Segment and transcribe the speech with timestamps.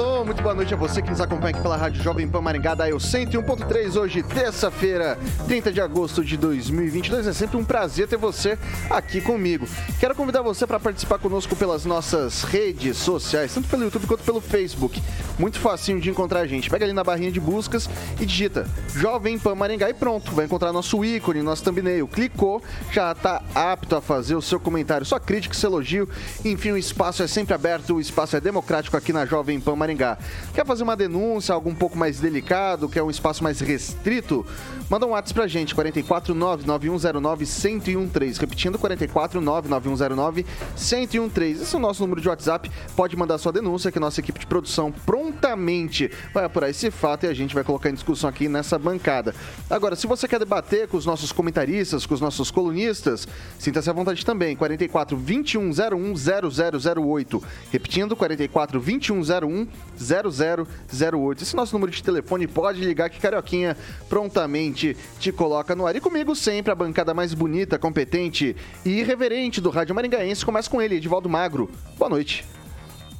[0.00, 2.72] Alô, muito boa noite a você que nos acompanha aqui pela Rádio Jovem Pan Maringá,
[2.72, 7.26] da Eu 101.3, hoje, terça-feira, 30 de agosto de 2022.
[7.26, 8.56] É sempre um prazer ter você
[8.88, 9.66] aqui comigo.
[9.98, 14.40] Quero convidar você para participar conosco pelas nossas redes sociais, tanto pelo YouTube quanto pelo
[14.40, 15.02] Facebook.
[15.36, 16.70] Muito facinho de encontrar a gente.
[16.70, 20.30] Pega ali na barrinha de buscas e digita Jovem Pan Maringá e pronto.
[20.30, 22.06] Vai encontrar nosso ícone, nosso thumbnail.
[22.06, 26.08] Clicou, já está apto a fazer o seu comentário, sua crítica, seu elogio.
[26.44, 29.87] Enfim, o espaço é sempre aberto, o espaço é democrático aqui na Jovem Pan Maringá.
[29.88, 30.18] Maringá.
[30.54, 34.44] Quer fazer uma denúncia, algo um pouco mais delicado, quer um espaço mais restrito?
[34.90, 38.38] Manda um WhatsApp pra gente, 449-9109-1013.
[38.38, 41.62] Repetindo, 449-9109-1013.
[41.62, 42.70] Esse é o nosso número de WhatsApp.
[42.96, 47.26] Pode mandar sua denúncia que nossa equipe de produção prontamente vai apurar esse fato e
[47.26, 49.34] a gente vai colocar em discussão aqui nessa bancada.
[49.68, 53.92] Agora, se você quer debater com os nossos comentaristas, com os nossos colunistas, sinta-se à
[53.92, 54.56] vontade também.
[54.56, 57.42] 44 2101 0008.
[57.70, 61.42] Repetindo, 44 2101 0008.
[61.42, 63.76] Esse é nosso número de telefone pode ligar que Carioquinha
[64.08, 65.96] prontamente te coloca no ar.
[65.96, 68.54] E comigo sempre a bancada mais bonita, competente
[68.84, 70.44] e irreverente do Rádio Maringaense.
[70.44, 71.70] Começa com ele, Edivaldo Magro.
[71.98, 72.44] Boa noite.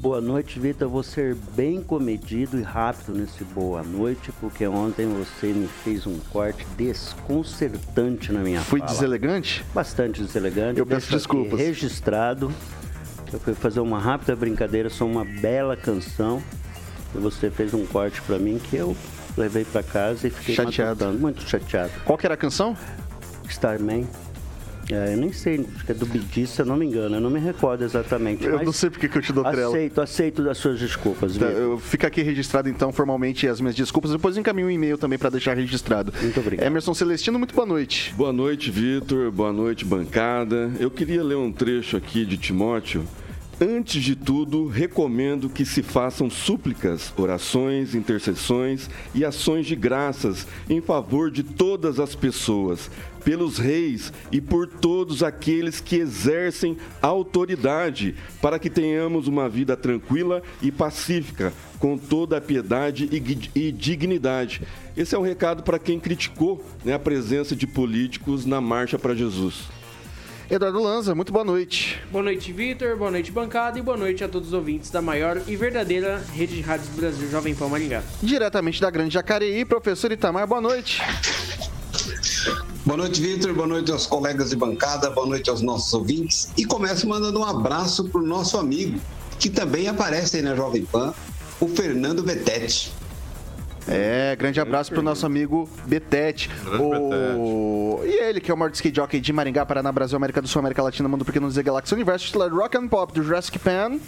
[0.00, 0.88] Boa noite, Vitor.
[0.88, 6.20] Vou ser bem comedido e rápido nesse boa noite, porque ontem você me fez um
[6.30, 8.92] corte desconcertante na minha Fui fala.
[8.92, 9.64] deselegante?
[9.74, 10.78] Bastante deselegante.
[10.78, 11.58] Eu peço desculpas.
[11.58, 12.52] Registrado.
[13.32, 16.42] Eu fui fazer uma rápida brincadeira sobre uma bela canção.
[17.14, 18.96] E você fez um corte para mim que eu
[19.36, 21.04] levei para casa e fiquei chateado.
[21.04, 21.92] Matutando, muito chateado.
[22.04, 22.76] Qual que era a canção?
[23.48, 24.06] Starman.
[24.90, 27.20] É, eu nem sei, acho que é do Bidi, se eu não me engano, eu
[27.20, 28.46] não me recordo exatamente.
[28.46, 29.68] Eu não sei porque que eu te dou trela.
[29.68, 31.36] Aceito, aceito as suas desculpas.
[31.36, 34.12] Tá, eu fico aqui registrado então formalmente as minhas desculpas.
[34.12, 36.12] Depois encaminho um e-mail também para deixar registrado.
[36.22, 36.66] Muito obrigado.
[36.66, 38.14] Emerson Celestino, muito boa noite.
[38.16, 39.30] Boa noite, Vitor.
[39.30, 40.70] Boa noite, bancada.
[40.80, 43.04] Eu queria ler um trecho aqui de Timóteo
[43.60, 50.80] Antes de tudo, recomendo que se façam súplicas, orações, intercessões e ações de graças em
[50.80, 52.88] favor de todas as pessoas,
[53.24, 60.40] pelos reis e por todos aqueles que exercem autoridade, para que tenhamos uma vida tranquila
[60.62, 64.62] e pacífica, com toda a piedade e, dignidade.
[64.96, 69.16] Esse é um recado para quem criticou né, a presença de políticos na marcha para
[69.16, 69.77] Jesus.
[70.50, 72.00] Eduardo Lanza, muito boa noite.
[72.10, 72.96] Boa noite, Vitor.
[72.96, 73.78] Boa noite, bancada.
[73.78, 76.96] E boa noite a todos os ouvintes da maior e verdadeira rede de rádios do
[76.96, 78.02] Brasil, Jovem Pan Maringá.
[78.22, 81.02] Diretamente da Grande Jacareí, professor Itamar, boa noite.
[82.86, 83.52] Boa noite, Vitor.
[83.52, 85.10] Boa noite aos colegas de bancada.
[85.10, 86.50] Boa noite aos nossos ouvintes.
[86.56, 88.98] E começo mandando um abraço para o nosso amigo,
[89.38, 91.12] que também aparece aí na Jovem Pan,
[91.60, 92.90] o Fernando Betete.
[93.88, 96.50] É, grande abraço pro nosso amigo Betete.
[96.78, 98.00] O...
[98.04, 100.60] E ele, que é o maior skate jockey de Maringá, Paraná, Brasil, América do Sul,
[100.60, 103.98] América Latina, Mundo Pequeno, Zé Galáxia, Universo, titular Rock and Pop do Jurassic Pan.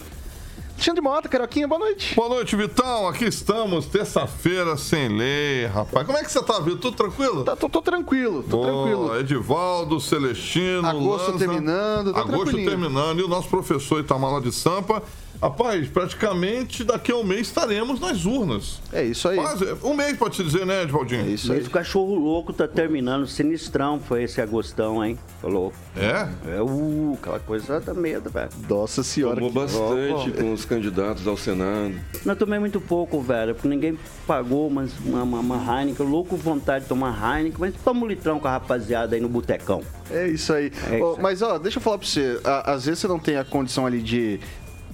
[0.81, 2.15] Alexandre Mota, Caroquinha, boa noite.
[2.15, 3.07] Boa noite, Vitão.
[3.07, 6.07] Aqui estamos, terça-feira sem lei, rapaz.
[6.07, 6.79] Como é que você tá, Vitor?
[6.79, 7.45] Tudo tranquilo?
[7.45, 9.21] Tá, tô, tô tranquilo, tô Boa, tranquilo.
[9.21, 13.21] Edivaldo, Celestino, Agosto Lanza, terminando, tá Agosto terminando.
[13.21, 15.03] E o nosso professor Itamar lá de Sampa
[15.43, 18.79] Rapaz, praticamente daqui a um mês estaremos nas urnas.
[18.93, 19.37] É isso aí.
[19.37, 21.23] Quase, um mês pode se dizer, né, Edvaldinho?
[21.23, 21.59] É isso aí.
[21.59, 25.19] Mas o cachorro louco tá terminando, sinistrão foi esse agostão, hein?
[25.41, 25.73] Falou.
[25.97, 26.29] É?
[26.57, 28.51] É, uh, aquela coisa da medo, velho.
[28.69, 29.37] Nossa senhora.
[29.37, 29.55] Tomou que...
[29.55, 31.95] bastante com os candidatos ao Senado.
[32.23, 36.89] Não, tomei muito pouco, velho, porque ninguém pagou uma, uma, uma Heineken, louco vontade de
[36.89, 39.83] tomar Heineken, mas toma um litrão com a rapaziada aí no botecão.
[40.11, 40.71] É isso aí.
[40.91, 42.39] É isso oh, mas, ó, deixa eu falar pra você.
[42.45, 44.39] às vezes você não tem a condição ali de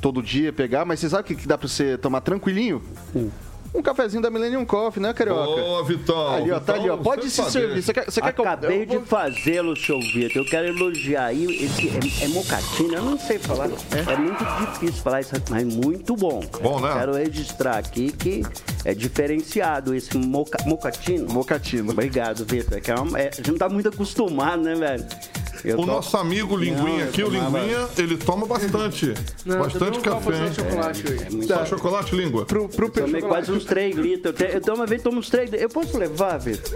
[0.00, 2.82] todo dia pegar, mas você sabe o que, que dá pra você tomar tranquilinho?
[3.14, 3.30] Hum.
[3.76, 5.60] Um cafezinho da Millennium Coffee, né, Carioca?
[5.60, 6.28] Ô, Vitão.
[6.32, 6.96] Ali, ó, Vitão, tá ali, ó.
[6.96, 7.82] Pode se servir.
[7.82, 9.00] Você quer, você quer Acabei que eu...
[9.00, 10.42] de fazê-lo, seu Vitor.
[10.42, 11.44] Eu quero elogiar aí.
[11.44, 13.66] Esse é, é mocatina, eu não sei falar.
[13.66, 14.12] É?
[14.12, 14.16] é?
[14.16, 16.40] muito difícil falar isso, mas muito bom.
[16.62, 16.94] Bom, né?
[16.94, 18.42] Quero registrar aqui que
[18.82, 21.30] é diferenciado esse moca, mocatino.
[21.30, 21.92] Mocatino.
[21.92, 22.78] Obrigado, Vitor.
[22.78, 25.04] É, é é, a gente não tá muito acostumado, né, velho?
[25.64, 29.14] Eu o nosso amigo Linguinha Não, eu aqui, o Linguinha, ele toma bastante.
[29.44, 30.20] Não, bastante eu café.
[30.24, 30.54] só de hein?
[30.54, 31.68] chocolate hoje.
[31.68, 32.44] Chocolate, língua?
[32.46, 34.26] Pro, pro Tomei pessoal- quase uns 3 litros.
[34.40, 36.74] Eu, te, eu tomo uma vez, tomo uns 3 Eu posso levar, Vitor?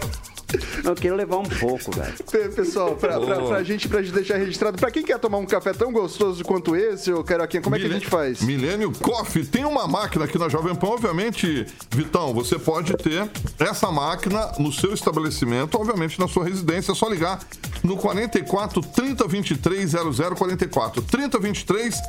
[0.84, 2.14] Não, eu quero levar um pouco, velho.
[2.30, 5.46] Pe- Pessoal, pra, pra, pra gente, pra gente deixar registrado, pra quem quer tomar um
[5.46, 8.40] café tão gostoso quanto esse, ô Caroquinha, como é que a gente faz?
[8.42, 10.88] Millennium Coffee tem uma máquina aqui na Jovem Pan.
[10.88, 16.92] Obviamente, Vitão, você pode ter essa máquina no seu estabelecimento, obviamente na sua residência.
[16.92, 17.38] É só ligar
[17.82, 21.02] no 44 30 23 0044.
[21.02, 22.00] 30 23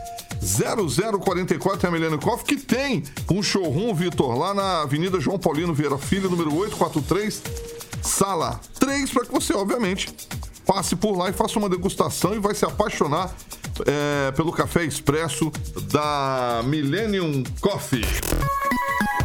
[0.41, 5.73] 0044 é a Millennium Coffee, que tem um showroom, Vitor, lá na Avenida João Paulino
[5.73, 7.41] Vieira Filho, número 843,
[8.01, 10.13] sala 3, para que você, obviamente,
[10.65, 13.31] passe por lá e faça uma degustação e vai se apaixonar
[13.85, 15.51] é, pelo café expresso
[15.91, 18.05] da Millennium Coffee.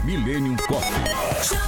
[0.04, 1.66] Millennium Coffee.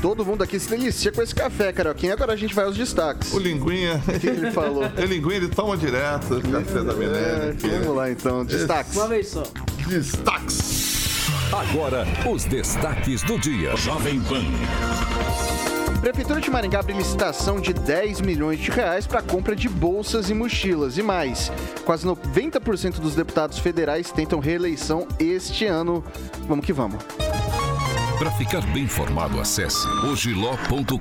[0.00, 2.14] Todo mundo aqui se delicia com esse café, Caroquinha.
[2.14, 3.34] Agora a gente vai aos destaques.
[3.34, 4.84] O Linguinha, O que ele falou?
[4.96, 7.50] o Linguinha ele toma direto o café da É, Millennium.
[7.50, 7.68] aqui.
[7.68, 8.96] vamos lá então, destaques.
[8.96, 9.42] Uma vez só.
[9.86, 10.89] Destaques.
[11.52, 13.76] Agora, os destaques do dia.
[13.76, 14.44] Jovem Pan.
[16.00, 20.34] Prefeitura de Maringá abre licitação de 10 milhões de reais para compra de bolsas e
[20.34, 21.50] mochilas e mais.
[21.84, 26.04] Quase 90% dos deputados federais tentam reeleição este ano.
[26.46, 27.02] Vamos que vamos.
[28.16, 30.92] Para ficar bem informado, acesse ogiló.com.br.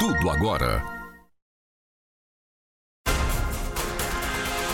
[0.00, 0.95] Tudo agora.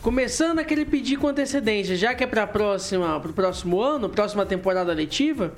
[0.00, 4.92] Começando a querer pedir com antecedência, já que é para próxima, próximo ano, próxima temporada
[4.92, 5.52] letiva.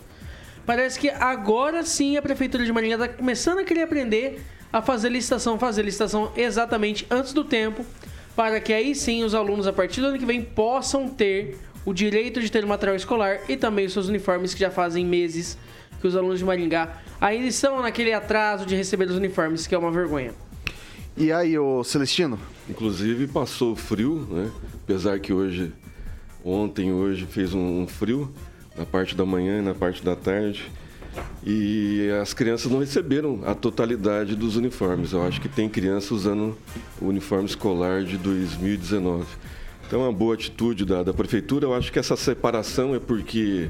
[0.65, 4.41] Parece que agora sim a Prefeitura de Maringá está começando a querer aprender
[4.73, 7.85] a fazer licitação, fazer licitação exatamente antes do tempo,
[8.35, 11.93] para que aí sim os alunos, a partir do ano que vem, possam ter o
[11.93, 15.59] direito de ter o material escolar e também os seus uniformes, que já fazem meses
[16.01, 19.79] que os alunos de Maringá ainda estão naquele atraso de receber os uniformes, que é
[19.79, 20.33] uma vergonha.
[21.17, 22.39] E aí, ô Celestino?
[22.69, 24.51] Inclusive passou frio, né?
[24.83, 25.73] Apesar que hoje,
[26.45, 28.33] ontem, hoje fez um, um frio
[28.77, 30.71] na parte da manhã e na parte da tarde.
[31.45, 35.13] E as crianças não receberam a totalidade dos uniformes.
[35.13, 36.57] Eu acho que tem criança usando
[37.01, 39.27] o uniforme escolar de 2019.
[39.87, 41.67] Então é uma boa atitude da, da prefeitura.
[41.67, 43.69] Eu acho que essa separação é porque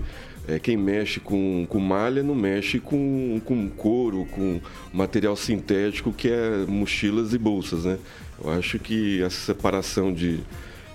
[0.51, 4.61] é, quem mexe com, com malha não mexe com, com couro, com
[4.93, 7.99] material sintético, que é mochilas e bolsas, né?
[8.43, 10.41] Eu acho que essa separação de,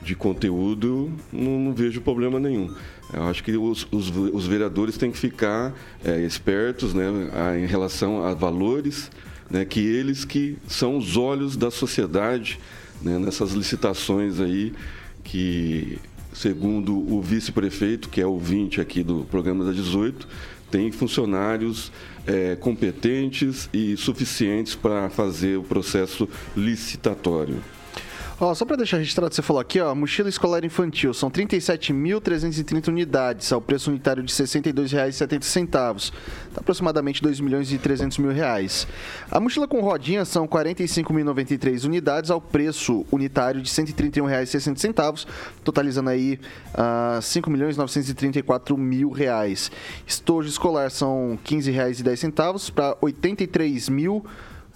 [0.02, 2.74] de conteúdo não, não vejo problema nenhum.
[3.14, 7.68] Eu acho que os, os, os vereadores têm que ficar é, espertos né, a- em
[7.68, 9.12] relação a valores,
[9.50, 12.60] né, que eles que são os olhos da sociedade
[13.02, 14.74] né, nessas licitações aí
[15.24, 16.00] que,
[16.36, 20.28] segundo o vice-prefeito, que é ouvinte aqui do programa da 18,
[20.70, 21.92] tem funcionários
[22.28, 27.62] é, competentes e suficientes para fazer o processo licitatório.
[28.38, 33.54] Ó, só para deixar registrado, você falou aqui, ó, mochila escolar infantil, são 37.330 unidades,
[33.54, 35.72] ao preço unitário de R$ 62,70.
[35.72, 38.86] Tá aproximadamente 2 milhões e 300 mil reais.
[39.32, 45.26] A mochila com rodinha são 45.093 unidades, ao preço unitário de R$ 131,60,
[45.64, 46.38] totalizando aí
[46.74, 49.72] ah, 5 milhões 934 mil reais.
[50.06, 54.26] Estojo escolar são R$ 15,10 para 83 mil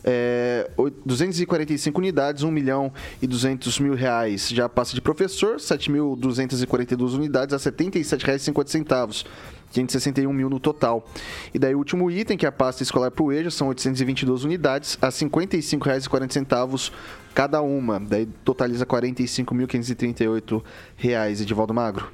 [0.03, 0.70] é,
[1.06, 2.91] 245 unidades, 1 milhão
[3.22, 9.25] e 200 mil reais já passa de professor, 7.242 unidades a R$ 77,50
[9.72, 11.08] 561 mil no total.
[11.53, 14.44] E daí o último item, que é a pasta escolar para o EJA, são 822
[14.44, 16.91] unidades a R$ 55,40
[17.34, 18.00] cada uma.
[18.00, 22.12] Daí totaliza R$ 45.538, Edivaldo Magro.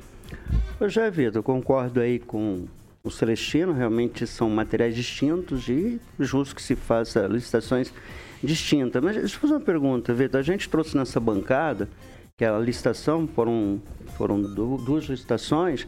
[0.88, 2.66] Já, Vitor, concordo aí com
[3.06, 7.94] o Celestino, realmente são materiais distintos e justo que se faça licitações
[8.44, 9.02] distintas.
[9.02, 10.40] Mas deixa eu fazer uma pergunta, Vitor.
[10.40, 11.88] A gente trouxe nessa bancada
[12.36, 13.80] que a licitação foram,
[14.18, 15.88] foram duas licitações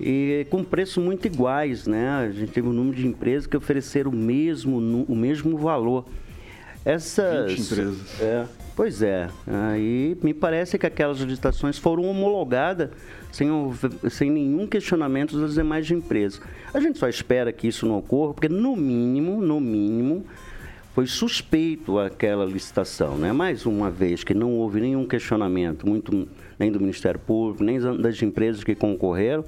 [0.00, 2.08] e com preços muito iguais, né?
[2.08, 6.06] A gente teve um número de empresas que ofereceram o mesmo, o mesmo valor.
[6.82, 8.20] Essas 20 empresas.
[8.22, 9.28] É, pois é.
[9.46, 12.88] Aí me parece que aquelas licitações foram homologadas
[13.30, 13.48] sem,
[14.10, 16.40] sem nenhum questionamento das demais empresas.
[16.72, 20.24] A gente só espera que isso não ocorra, porque no mínimo, no mínimo,
[20.94, 23.32] foi suspeito aquela licitação, né?
[23.32, 28.20] Mais uma vez que não houve nenhum questionamento, muito nem do Ministério Público, nem das
[28.20, 29.44] empresas que concorreram,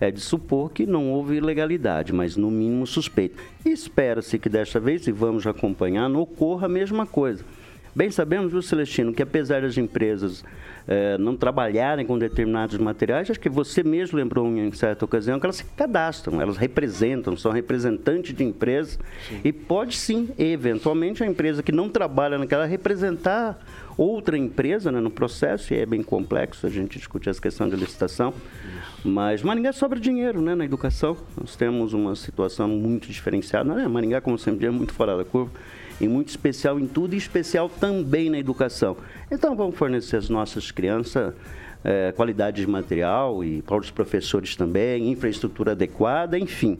[0.00, 3.36] é de supor que não houve ilegalidade, mas no mínimo suspeito.
[3.64, 7.44] Espera-se que desta vez, e vamos acompanhar, não ocorra a mesma coisa.
[7.96, 10.44] Bem sabemos, viu, Celestino, que apesar das empresas
[10.88, 15.46] é, não trabalharem com determinados materiais, acho que você mesmo lembrou em certa ocasião que
[15.46, 18.98] elas se cadastram, elas representam, são representantes de empresas
[19.28, 19.40] sim.
[19.44, 23.64] e pode sim, eventualmente, a empresa que não trabalha naquela representar
[23.96, 27.76] outra empresa né, no processo, e é bem complexo a gente discutir essa questão de
[27.76, 28.34] licitação.
[28.34, 29.08] Isso.
[29.08, 31.16] Mas Maringá sobra dinheiro né, na educação.
[31.40, 33.72] Nós temos uma situação muito diferenciada.
[33.72, 33.86] Né?
[33.86, 35.52] Maringá, como sempre, é muito fora da curva
[36.00, 38.96] e muito especial em tudo e especial também na educação.
[39.30, 41.34] Então vamos fornecer às nossas crianças
[41.84, 46.78] é, qualidade de material e para os professores também, infraestrutura adequada, enfim.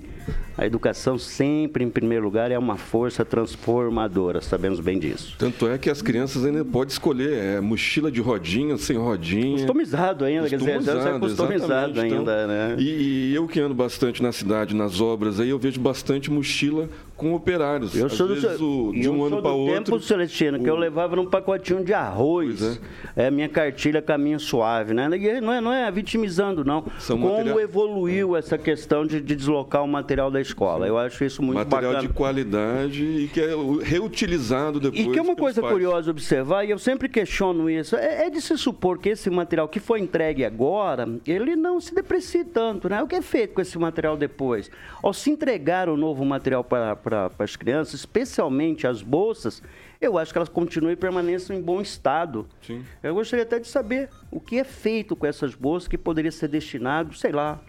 [0.56, 5.35] A educação sempre, em primeiro lugar, é uma força transformadora, sabemos bem disso.
[5.38, 9.59] Tanto é que as crianças ainda podem escolher é, mochila de rodinha, sem rodinha.
[9.59, 12.76] Customizado ainda, customizado, quer dizer, é customizado ainda, então, né?
[12.78, 16.88] E, e, eu que ando bastante na cidade, nas obras, aí eu vejo bastante mochila
[17.16, 17.94] com operários.
[17.94, 19.75] Eu sou Às do, o, de um ano para outro.
[19.75, 22.80] tempo, Celestino, que eu levava num pacotinho de arroz.
[23.16, 23.26] É.
[23.26, 23.30] é.
[23.30, 25.09] minha cartilha caminho suave, né?
[25.16, 26.85] E não é, não é vitimizando, não.
[26.99, 27.61] São Como material...
[27.61, 30.87] evoluiu essa questão de, de deslocar o material da escola.
[30.87, 32.09] Eu acho isso muito Material bacana.
[32.09, 35.06] de qualidade e que é reutilizado depois.
[35.06, 38.40] E que é uma coisa curiosa observar, e eu sempre questiono isso, é, é, de
[38.40, 43.02] se supor que esse material que foi entregue agora, ele não se deprecie tanto, né?
[43.02, 44.71] O que é feito com esse material depois?
[45.02, 49.63] Ao se entregar o novo material para, para, as crianças, especialmente as bolsas,
[50.01, 52.47] eu acho que elas continuem e permaneçam em bom estado.
[52.63, 52.83] Sim.
[53.03, 56.49] Eu gostaria até de saber o que é feito com essas bolsas que poderia ser
[56.49, 57.61] destinado, sei lá,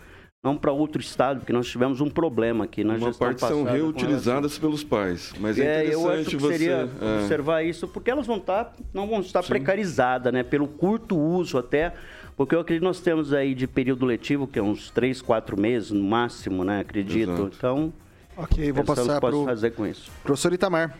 [0.41, 4.59] não para outro estado, porque nós tivemos um problema aqui na Uma parte são reutilizadas
[4.59, 7.17] pelos pais, mas é, é eu acho que você seria é...
[7.17, 9.49] observar isso, porque elas vão estar, tá, não vão estar Sim.
[9.49, 11.93] precarizadas, né, pelo curto uso até,
[12.37, 15.59] porque eu acredito que nós temos aí de período letivo, que é uns 3, 4
[15.59, 17.31] meses no máximo, né, acredito.
[17.31, 17.51] Exato.
[17.57, 17.93] Então,
[18.37, 20.11] ok, vou passar para o fazer com isso.
[20.23, 20.97] Professor Itamar.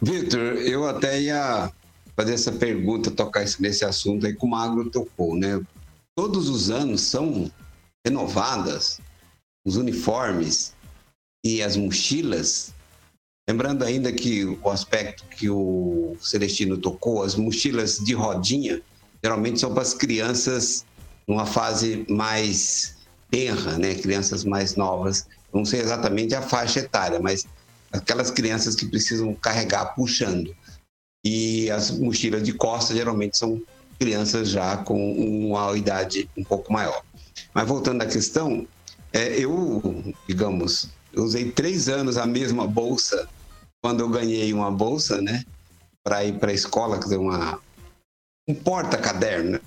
[0.00, 1.72] Vitor, eu até ia
[2.14, 5.60] fazer essa pergunta, tocar nesse assunto aí que o Magro tocou, né?
[6.16, 7.50] todos os anos são
[8.04, 8.98] renovadas
[9.64, 10.74] os uniformes
[11.44, 12.72] e as mochilas.
[13.48, 18.80] Lembrando ainda que o aspecto que o Celestino tocou, as mochilas de rodinha,
[19.22, 20.86] geralmente são para as crianças
[21.28, 22.95] numa fase mais
[23.30, 23.94] tenra, né?
[23.94, 25.26] Crianças mais novas.
[25.52, 27.46] Não sei exatamente a faixa etária, mas
[27.92, 30.54] aquelas crianças que precisam carregar puxando.
[31.24, 33.60] E as mochilas de costas geralmente são
[33.98, 37.02] crianças já com uma idade um pouco maior.
[37.52, 38.66] Mas voltando à questão,
[39.12, 43.28] é, eu, digamos, usei três anos a mesma bolsa
[43.82, 45.44] quando eu ganhei uma bolsa, né,
[46.02, 47.60] para ir para a escola, quer dizer, uma,
[48.48, 49.60] um porta-caderno.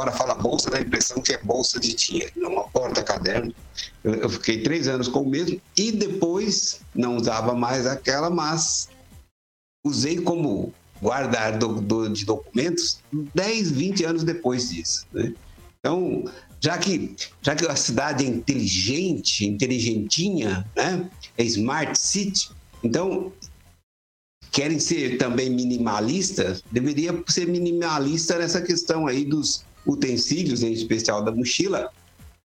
[0.00, 3.54] Agora fala bolsa, dá a impressão que é bolsa de dinheiro, não uma porta-caderno.
[4.02, 8.88] Eu, eu fiquei três anos com o mesmo e depois não usava mais aquela, mas
[9.84, 13.00] usei como guardar do, do, de documentos
[13.34, 15.06] 10, 20 anos depois disso.
[15.12, 15.34] Né?
[15.78, 16.24] Então,
[16.58, 21.10] já que, já que a cidade é inteligente, inteligentinha, né?
[21.36, 22.50] é smart city,
[22.82, 23.30] então
[24.50, 31.32] querem ser também minimalistas, deveria ser minimalista nessa questão aí dos utensílios, em especial da
[31.32, 31.90] mochila,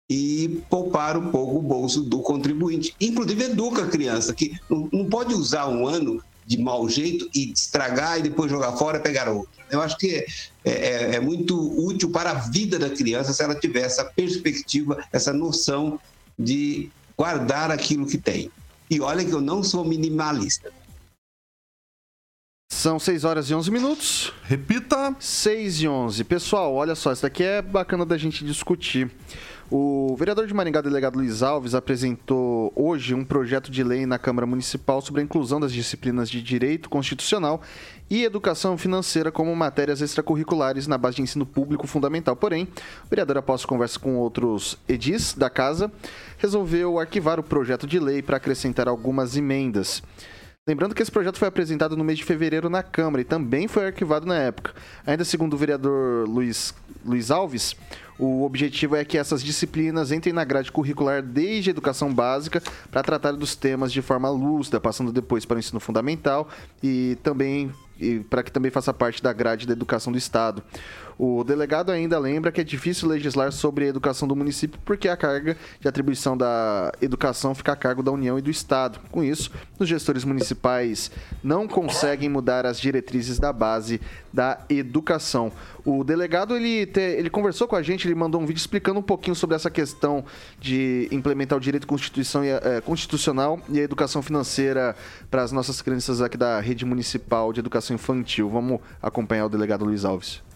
[0.08, 2.94] e poupar um pouco o bolso do contribuinte.
[3.00, 8.18] Inclusive educa a criança, que não, pode usar um ano de mau jeito e estragar
[8.18, 9.50] e depois jogar fora e pegar outro.
[9.70, 10.26] Eu acho que
[10.64, 15.02] é, é, é, muito útil para a vida da criança se ela tiver essa perspectiva,
[15.10, 15.98] essa noção
[16.38, 18.50] de guardar aquilo que tem.
[18.90, 20.70] E olha que eu não sou minimalista.
[22.74, 24.32] São 6 horas e 11 minutos.
[24.42, 25.14] Repita.
[25.18, 26.24] 6 e 11.
[26.24, 29.10] Pessoal, olha só, isso daqui é bacana da gente discutir.
[29.70, 34.44] O vereador de Maringá, delegado Luiz Alves, apresentou hoje um projeto de lei na Câmara
[34.44, 37.62] Municipal sobre a inclusão das disciplinas de Direito Constitucional
[38.10, 42.34] e Educação Financeira como matérias extracurriculares na base de ensino público fundamental.
[42.34, 42.64] Porém,
[43.06, 45.90] o vereador, após conversa com outros edis da casa,
[46.38, 50.02] resolveu arquivar o projeto de lei para acrescentar algumas emendas.
[50.66, 53.84] Lembrando que esse projeto foi apresentado no mês de fevereiro na Câmara e também foi
[53.84, 54.72] arquivado na época.
[55.06, 57.76] Ainda segundo o vereador Luiz, Luiz Alves,
[58.18, 63.02] o objetivo é que essas disciplinas entrem na grade curricular desde a educação básica para
[63.02, 66.48] tratar dos temas de forma lúcida, passando depois para o ensino fundamental
[66.82, 67.70] e também
[68.30, 70.62] para que também faça parte da grade da educação do Estado.
[71.18, 75.16] O delegado ainda lembra que é difícil legislar sobre a educação do município porque a
[75.16, 78.98] carga de atribuição da educação fica a cargo da União e do Estado.
[79.10, 81.10] Com isso, os gestores municipais
[81.42, 84.00] não conseguem mudar as diretrizes da base
[84.32, 85.52] da educação.
[85.84, 89.02] O delegado ele, te, ele conversou com a gente, ele mandou um vídeo explicando um
[89.02, 90.24] pouquinho sobre essa questão
[90.58, 94.96] de implementar o direito e, é, constitucional e a educação financeira
[95.30, 98.48] para as nossas crianças aqui da rede municipal de educação infantil.
[98.48, 100.53] Vamos acompanhar o delegado Luiz Alves.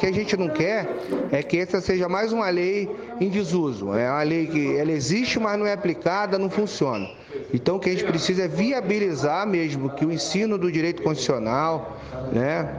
[0.00, 0.88] Que a gente não quer
[1.30, 2.88] é que essa seja mais uma lei
[3.20, 3.92] em desuso.
[3.92, 7.06] É uma lei que ela existe, mas não é aplicada, não funciona.
[7.52, 12.00] Então o que a gente precisa é viabilizar mesmo que o ensino do direito constitucional,
[12.32, 12.76] né,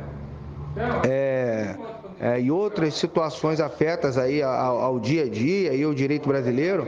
[1.08, 1.76] é,
[2.22, 6.86] é, e outras situações afetas aí ao, ao, dia a dia e ao direito brasileiro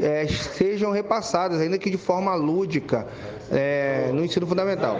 [0.00, 3.04] é, sejam repassadas, ainda que de forma lúdica,
[3.50, 4.96] é, no ensino fundamental.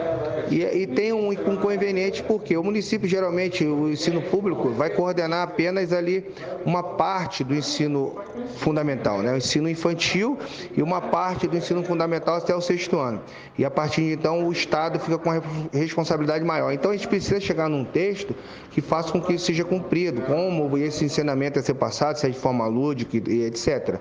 [0.50, 5.93] E, e tem um inconveniente porque o município, geralmente, o ensino público vai coordenar apenas
[5.93, 6.27] ali
[6.67, 8.17] uma parte do ensino
[8.57, 9.33] fundamental, né?
[9.33, 10.37] o ensino infantil
[10.77, 13.21] e uma parte do ensino fundamental até o sexto ano.
[13.56, 15.41] E a partir de então o Estado fica com a
[15.73, 16.73] responsabilidade maior.
[16.73, 18.35] Então a gente precisa chegar num texto
[18.73, 22.31] que faça com que isso seja cumprido, como esse ensinamento é ser passado, se é
[22.31, 23.99] de forma lúdica e etc.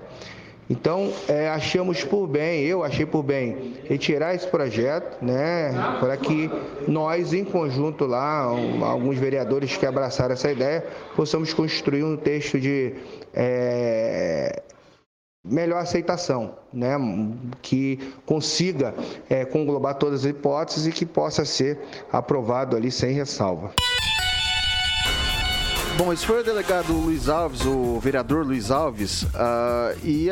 [0.70, 6.48] Então, é, achamos por bem, eu achei por bem, retirar esse projeto, né, para que
[6.86, 8.42] nós, em conjunto lá,
[8.82, 12.94] alguns vereadores que abraçaram essa ideia, possamos construir um texto de
[13.34, 14.62] é,
[15.44, 16.96] melhor aceitação, né,
[17.60, 18.94] que consiga
[19.28, 21.80] é, conglobar todas as hipóteses e que possa ser
[22.12, 23.72] aprovado ali sem ressalva.
[25.96, 30.28] Bom, esse foi o delegado Luiz Alves, o vereador Luiz Alves, uh, e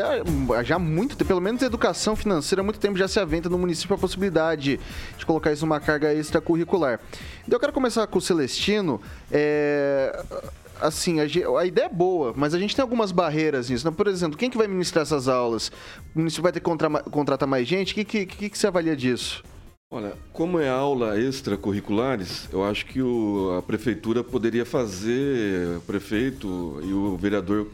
[0.64, 3.58] já há muito tempo, pelo menos educação financeira, há muito tempo já se aventa no
[3.58, 4.80] município a possibilidade
[5.16, 7.00] de colocar isso numa carga extracurricular.
[7.46, 9.00] Então eu quero começar com o Celestino.
[9.30, 10.24] É,
[10.80, 11.24] assim, a,
[11.58, 13.88] a, ideia é boa, mas a gente tem algumas barreiras nisso.
[13.88, 13.94] Né?
[13.94, 15.68] Por exemplo, quem que vai ministrar essas aulas?
[16.14, 17.92] O município vai ter que contra, contratar mais gente?
[17.92, 19.42] O que, que, que, que você avalia disso?
[19.90, 26.78] Olha, como é aula extracurriculares, eu acho que o, a prefeitura poderia fazer, o prefeito
[26.84, 27.68] e o vereador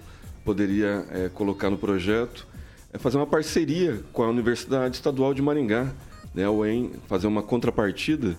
[0.44, 2.46] poderia é, colocar no projeto,
[2.92, 5.92] é fazer uma parceria com a Universidade Estadual de Maringá,
[6.32, 8.36] né, a UEM, fazer uma contrapartida,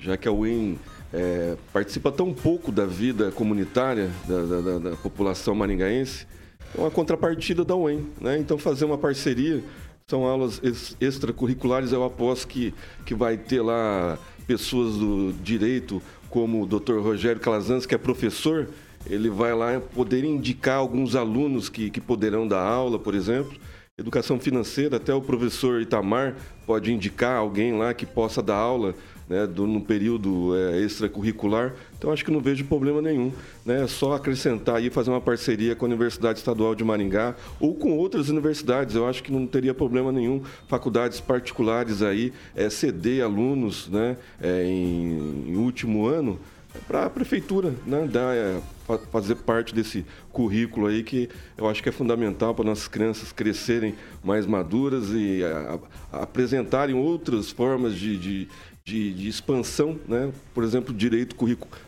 [0.00, 0.78] já que a UEM
[1.12, 6.26] é, participa tão pouco da vida comunitária da, da, da população maringaense,
[6.74, 8.38] é uma contrapartida da UEM, né?
[8.38, 9.62] Então fazer uma parceria
[10.10, 10.60] são aulas
[11.00, 12.74] extracurriculares, eu aposto que,
[13.06, 16.98] que vai ter lá pessoas do direito, como o Dr.
[16.98, 18.68] Rogério Calazans, que é professor,
[19.06, 23.56] ele vai lá poder indicar alguns alunos que, que poderão dar aula, por exemplo.
[23.96, 26.34] Educação financeira, até o professor Itamar
[26.66, 28.94] pode indicar alguém lá que possa dar aula
[29.28, 31.72] né, do, no período é, extracurricular.
[32.00, 33.30] Então, acho que não vejo problema nenhum.
[33.62, 33.84] Né?
[33.84, 37.94] É só acrescentar e fazer uma parceria com a Universidade Estadual de Maringá ou com
[37.94, 38.96] outras universidades.
[38.96, 40.42] Eu acho que não teria problema nenhum.
[40.66, 46.40] Faculdades particulares aí, é, ceder alunos né, é, em, em último ano
[46.86, 48.60] para a prefeitura né, dar, é,
[49.10, 53.94] fazer parte desse currículo aí que eu acho que é fundamental para nossas crianças crescerem
[54.22, 55.78] mais maduras e a,
[56.12, 58.48] a, apresentarem outras formas de, de,
[58.90, 60.32] de, de expansão, né?
[60.52, 61.36] por exemplo, o direito,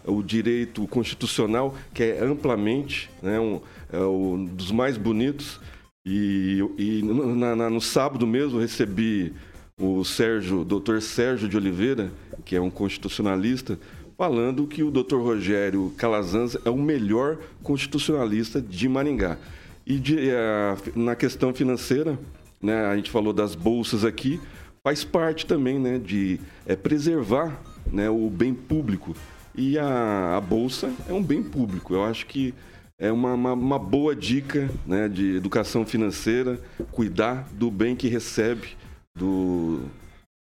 [0.06, 3.40] o direito constitucional, que é amplamente né?
[3.40, 3.60] um,
[3.92, 5.60] é um dos mais bonitos.
[6.06, 9.32] E, e na, na, no sábado mesmo recebi
[9.78, 12.12] o Sérgio, doutor Sérgio de Oliveira,
[12.44, 13.78] que é um constitucionalista,
[14.16, 19.36] falando que o doutor Rogério Calazans é o melhor constitucionalista de Maringá.
[19.84, 22.16] E de, a, na questão financeira,
[22.60, 24.40] né, a gente falou das bolsas aqui,
[24.84, 29.14] faz parte também né, de é, preservar né, o bem público.
[29.54, 31.94] E a, a, Bolsa é um bem público.
[31.94, 32.54] Eu acho que
[32.98, 36.58] é uma, uma, uma boa dica né, de educação financeira,
[36.90, 38.76] cuidar do bem que recebe
[39.14, 39.82] do,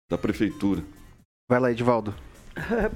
[0.08, 0.82] da prefeitura.
[1.48, 2.14] Vai lá, Edivaldo.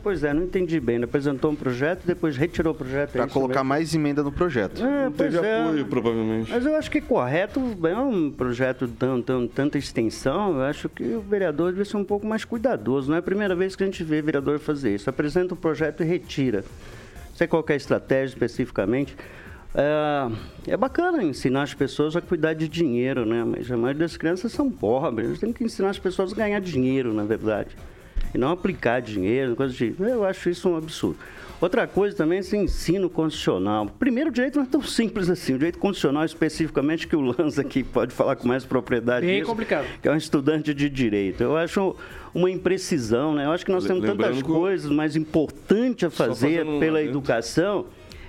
[0.03, 0.97] Pois é, não entendi bem.
[0.97, 3.13] Ele apresentou um projeto, depois retirou o projeto.
[3.13, 3.69] Para é isso colocar mesmo?
[3.69, 4.83] mais emenda no projeto.
[4.85, 5.63] É, Não pois teve é.
[5.63, 6.51] apoio, provavelmente.
[6.51, 10.57] Mas eu acho que correto é um projeto de tão, tão, tanta extensão.
[10.57, 13.09] Eu acho que o vereador deve ser um pouco mais cuidadoso.
[13.09, 15.09] Não é a primeira vez que a gente vê vereador fazer isso.
[15.09, 16.59] Apresenta o projeto e retira.
[17.31, 19.17] Não sei qual que é a estratégia especificamente.
[19.75, 23.43] É, é bacana ensinar as pessoas a cuidar de dinheiro, né?
[23.45, 25.27] Mas a maioria das crianças são pobres.
[25.27, 27.77] A gente tem que ensinar as pessoas a ganhar dinheiro, na verdade.
[28.35, 29.95] E não aplicar dinheiro, coisa de.
[29.99, 31.17] Eu acho isso um absurdo.
[31.61, 33.87] Outra coisa também é esse ensino constitucional.
[33.99, 35.55] Primeiro, o direito não é tão simples assim.
[35.55, 39.25] O direito constitucional, especificamente, que o Lanza aqui pode falar com mais propriedade.
[39.25, 39.87] Bem disso, complicado.
[40.03, 41.43] Que é um estudante de direito.
[41.43, 41.97] Eu acho
[42.35, 43.47] uma imprecisão, né?
[43.47, 47.87] Eu acho que nós temos Lembrando tantas coisas mais importantes a fazer um pela educação.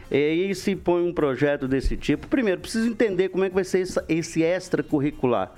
[0.09, 2.27] E aí se põe um projeto desse tipo.
[2.27, 5.51] Primeiro, precisa entender como é que vai ser esse extracurricular.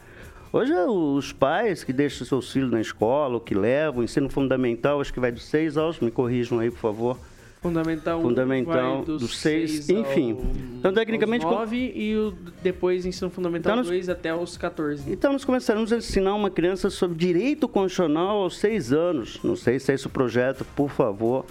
[0.57, 5.13] Hoje, os pais que deixam seus filhos na escola, ou que levam, ensino fundamental, acho
[5.13, 7.19] que vai dos seis aos, me corrijam aí, por favor.
[7.61, 10.31] Fundamental, Fundamental dos dos seis, seis enfim.
[10.31, 10.41] ao-
[10.79, 14.57] Então, tecnicamente, aos co- nove e o depois ensino fundamental Então, nós- 2 até os
[14.57, 15.11] 14.
[15.11, 19.39] Então, nós começaremos a ensinar uma criança sobre direito constitucional aos seis anos.
[19.43, 21.45] Não sei se é esse o projeto, por favor.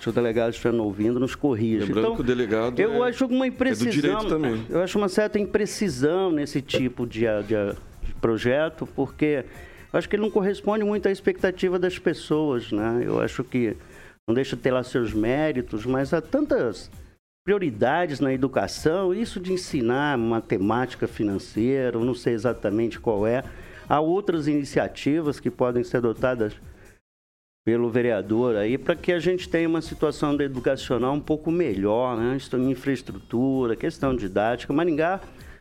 [0.00, 1.84] Se o delegado estiver ouvindo, nos corrija.
[1.84, 3.88] Lembrando então, que o delegado eu é- acho uma é imprecisão.
[3.88, 4.64] do direito também.
[4.70, 7.74] Eu acho uma certa imprecisão nesse tipo de- de
[8.14, 9.44] projeto, porque
[9.92, 13.02] acho que ele não corresponde muito à expectativa das pessoas, né?
[13.04, 13.76] Eu acho que
[14.28, 16.90] não deixa de ter lá seus méritos, mas há tantas
[17.44, 23.42] prioridades na educação, isso de ensinar matemática financeira, não sei exatamente qual é.
[23.88, 26.54] Há outras iniciativas que podem ser adotadas
[27.64, 32.34] pelo vereador aí para que a gente tenha uma situação educacional um pouco melhor, né?
[32.34, 34.72] Questão de infraestrutura, questão didática.
[34.72, 35.20] Maringá,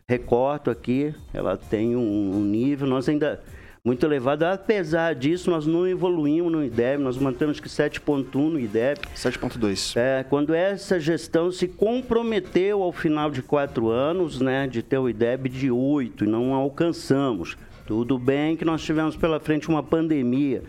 [0.10, 3.43] recorto aqui, ela tem um, um nível, nós ainda
[3.84, 4.43] muito elevado.
[4.43, 9.02] Apesar disso, nós não evoluímos no IDEB, nós mantemos que 7.1 no IDEB.
[9.13, 9.98] 7.2.
[9.98, 15.10] É, quando essa gestão se comprometeu ao final de quatro anos, né, de ter o
[15.10, 17.58] IDEB de oito e não alcançamos.
[17.86, 20.63] Tudo bem que nós tivemos pela frente uma pandemia,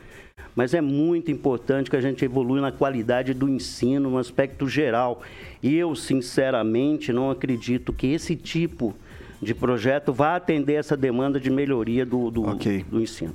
[0.57, 5.22] mas é muito importante que a gente evolua na qualidade do ensino, no aspecto geral.
[5.62, 9.08] E eu, sinceramente, não acredito que esse tipo de
[9.55, 12.85] projeto vá atender essa demanda de melhoria do, do, Ok.
[12.88, 13.35] do ensino.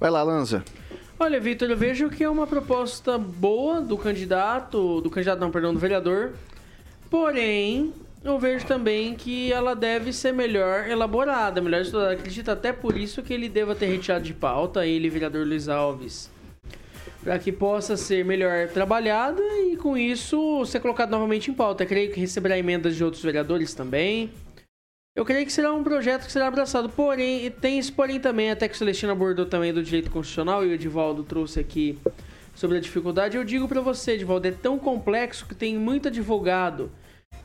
[0.00, 0.64] Vai lá, Lanza.
[1.18, 5.72] Olha, Vitor, eu vejo que é uma proposta boa do candidato, do candidato não, perdão,
[5.72, 6.32] do vereador.
[7.08, 7.92] Porém,
[8.24, 12.14] eu vejo também que ela deve ser melhor elaborada, melhor estudada.
[12.14, 16.30] Acredito até por isso que ele deva ter retirado de pauta, ele, vereador Luiz Alves.
[17.22, 21.84] Para que possa ser melhor trabalhada e com isso ser colocado novamente em pauta.
[21.84, 24.30] Eu creio que receberá emendas de outros vereadores também.
[25.14, 26.88] Eu creio que será um projeto que será abraçado.
[26.88, 30.68] Porém, tem esse porém também, até que o Celestino abordou também do direito constitucional e
[30.68, 31.98] o Edivaldo trouxe aqui
[32.54, 33.36] sobre a dificuldade.
[33.36, 36.90] Eu digo para você, Edivaldo, é tão complexo que tem muito advogado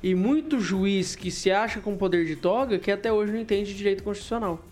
[0.01, 3.73] e muito juiz que se acha com poder de toga que até hoje não entende
[3.73, 4.63] direito constitucional.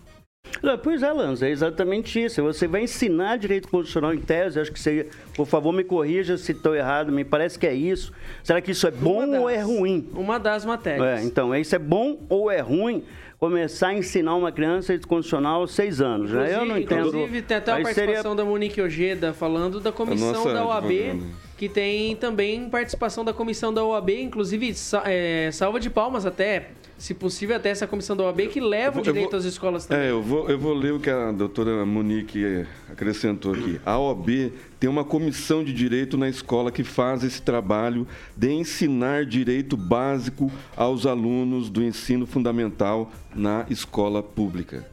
[0.62, 2.42] Ah, Pois é, Lanza, é exatamente isso.
[2.42, 6.52] Você vai ensinar direito constitucional em tese, acho que você, por favor, me corrija se
[6.52, 8.12] estou errado, me parece que é isso.
[8.42, 10.08] Será que isso é bom Uma ou é das- ruim?
[10.14, 11.20] Uma das matérias.
[11.20, 13.04] É, então, isso é bom ou é ruim
[13.38, 16.54] começar a ensinar uma criança direito constitucional aos seis anos, né?
[16.54, 17.08] Eu não entendo.
[17.08, 20.86] Inclusive, tem até Aí participação seria- da Monique Ojeda falando da comissão nossa da OAB,
[21.10, 21.30] advogada.
[21.58, 27.12] que tem também participação da comissão da OAB, inclusive é, salva de palmas até, se
[27.14, 30.06] possível, até essa comissão da OAB que leva o direito vou- às escolas também.
[30.06, 33.78] É, eu vou, eu vou ler o que a doutora Monique acrescentou aqui.
[33.84, 38.06] A OAB tem uma comissão de direito na escola que faz esse trabalho
[38.36, 44.86] de ensinar direito básico aos alunos do ensino fundamental na escola pública.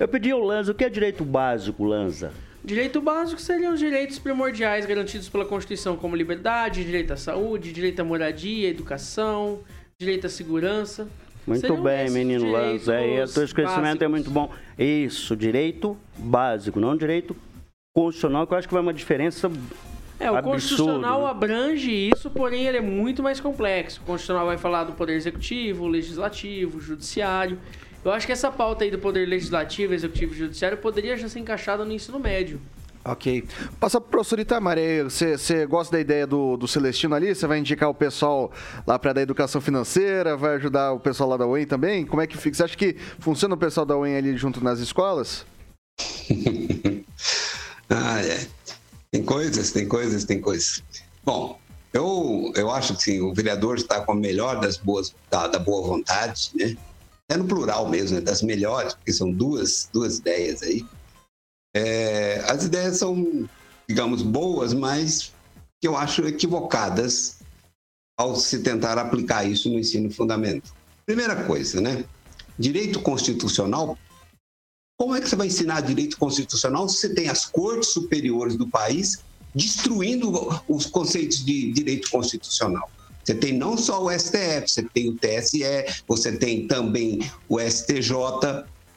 [0.00, 2.32] Eu pedi ao Lanza, o que é direito básico, Lanza?
[2.64, 7.98] Direito básico seriam os direitos primordiais garantidos pela Constituição, como liberdade, direito à saúde, direito
[8.00, 9.58] à moradia, educação,
[9.98, 11.08] direito à segurança.
[11.46, 12.94] Muito Seriam bem, menino Lanza.
[12.94, 14.50] Aí, o teu esclarecimento é muito bom.
[14.78, 17.36] Isso, direito básico, não direito
[17.94, 19.50] constitucional, que eu acho que vai uma diferença.
[20.20, 21.30] É, o Absurdo, constitucional né?
[21.30, 24.00] abrange isso, porém ele é muito mais complexo.
[24.02, 27.58] O constitucional vai falar do poder executivo, legislativo, judiciário.
[28.04, 31.40] Eu acho que essa pauta aí do poder legislativo, executivo e judiciário poderia já ser
[31.40, 32.60] encaixada no ensino médio.
[33.04, 33.44] Ok.
[33.80, 37.34] Passar pro professor Itamar, você gosta da ideia do, do Celestino ali?
[37.34, 38.52] Você vai indicar o pessoal
[38.86, 40.36] lá para da educação financeira?
[40.36, 42.06] Vai ajudar o pessoal lá da UEM também?
[42.06, 42.56] Como é que fica?
[42.56, 45.44] Você acha que funciona o pessoal da UEM ali junto nas escolas?
[47.94, 48.46] Ah, é.
[49.10, 50.82] Tem coisas, tem coisas, tem coisas.
[51.22, 51.60] Bom,
[51.92, 55.58] Eu, eu acho que sim, o vereador está com a melhor das boas, da, da
[55.58, 56.74] boa vontade, né?
[57.28, 58.22] É no plural mesmo, né?
[58.22, 60.86] das melhores, porque são duas, duas ideias aí.
[61.74, 63.48] É, as ideias são,
[63.88, 65.32] digamos, boas, mas
[65.80, 67.38] que eu acho equivocadas
[68.16, 70.70] ao se tentar aplicar isso no ensino fundamental.
[71.04, 72.04] Primeira coisa, né?
[72.58, 73.98] Direito constitucional.
[74.98, 78.68] Como é que você vai ensinar direito constitucional se você tem as cortes superiores do
[78.68, 79.18] país
[79.54, 80.30] destruindo
[80.68, 82.88] os conceitos de direito constitucional?
[83.24, 85.62] Você tem não só o STF, você tem o TSE,
[86.06, 88.12] você tem também o STJ.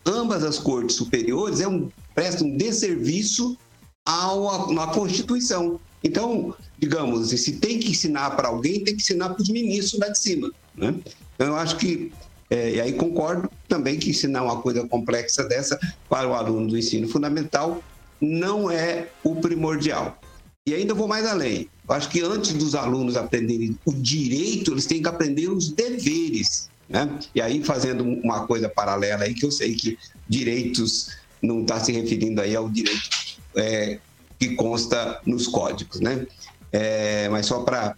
[0.05, 3.57] Ambas as cortes superiores é um, prestam um desserviço
[4.05, 5.79] ao, à Constituição.
[6.03, 10.09] Então, digamos, se tem que ensinar para alguém, tem que ensinar para os ministros lá
[10.09, 10.51] de cima.
[10.75, 10.93] Né?
[11.33, 12.11] Então, eu acho que,
[12.49, 16.77] é, e aí concordo também que ensinar uma coisa complexa dessa para o aluno do
[16.77, 17.83] ensino fundamental
[18.21, 20.19] não é o primordial.
[20.67, 21.69] E ainda vou mais além.
[21.87, 26.69] Eu acho que antes dos alunos aprenderem o direito, eles têm que aprender os deveres.
[26.87, 27.19] Né?
[27.33, 31.91] E aí, fazendo uma coisa paralela aí, que eu sei que direitos não está se
[31.91, 33.09] referindo aí ao direito
[33.55, 33.99] é,
[34.39, 36.27] que consta nos códigos, né?
[36.71, 37.95] É, mas só para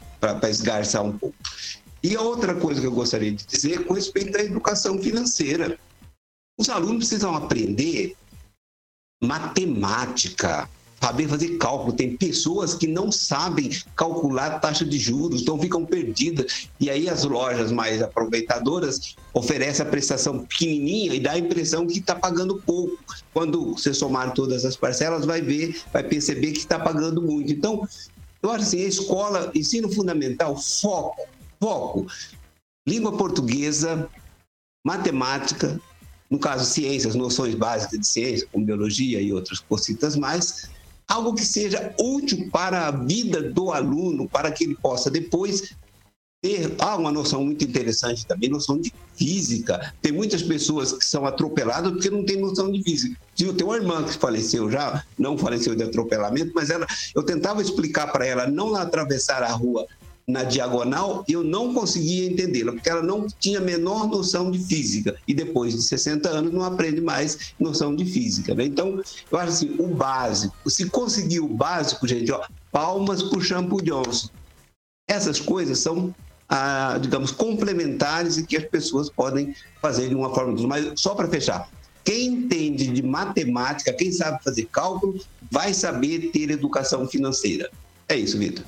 [0.50, 1.36] esgarçar um pouco.
[2.04, 5.78] E outra coisa que eu gostaria de dizer com respeito à educação financeira.
[6.60, 8.16] Os alunos precisam aprender
[9.22, 10.70] matemática,
[11.00, 11.94] saber fazer cálculo.
[11.94, 16.70] Tem pessoas que não sabem calcular taxa de juros, então ficam perdidas.
[16.80, 22.00] E aí as lojas mais aproveitadoras oferecem a prestação pequenininha e dá a impressão que
[22.00, 22.98] está pagando pouco.
[23.34, 27.52] Quando você somar todas as parcelas, vai ver, vai perceber que está pagando muito.
[27.52, 27.88] Então,
[28.42, 31.28] eu acho assim, a escola, ensino fundamental, foco,
[31.60, 32.08] foco.
[32.88, 34.10] Língua portuguesa,
[34.86, 35.80] matemática,
[36.30, 40.70] no caso ciências, noções básicas de ciência, como biologia e outras cositas mais,
[41.08, 45.74] algo que seja útil para a vida do aluno, para que ele possa depois
[46.42, 49.94] ter ah, uma noção muito interessante também, noção de física.
[50.02, 53.20] Tem muitas pessoas que são atropeladas porque não têm noção de física.
[53.40, 57.62] Eu tenho uma irmã que faleceu já, não faleceu de atropelamento, mas ela, eu tentava
[57.62, 59.88] explicar para ela não atravessar a rua
[60.30, 65.16] na diagonal, eu não conseguia entendê-la, porque ela não tinha a menor noção de física.
[65.26, 68.54] E depois de 60 anos não aprende mais noção de física.
[68.54, 68.66] Né?
[68.66, 73.42] Então, eu acho assim, o básico, se conseguir o básico, gente, ó, palmas para o
[73.42, 74.28] Shampoo Johnson.
[75.10, 76.14] Essas coisas são,
[76.50, 80.62] ah, digamos, complementares e que as pessoas podem fazer de uma forma.
[80.68, 81.70] Mas só para fechar,
[82.04, 87.72] quem entende de matemática, quem sabe fazer cálculo, vai saber ter educação financeira.
[88.10, 88.66] É isso, Vitor.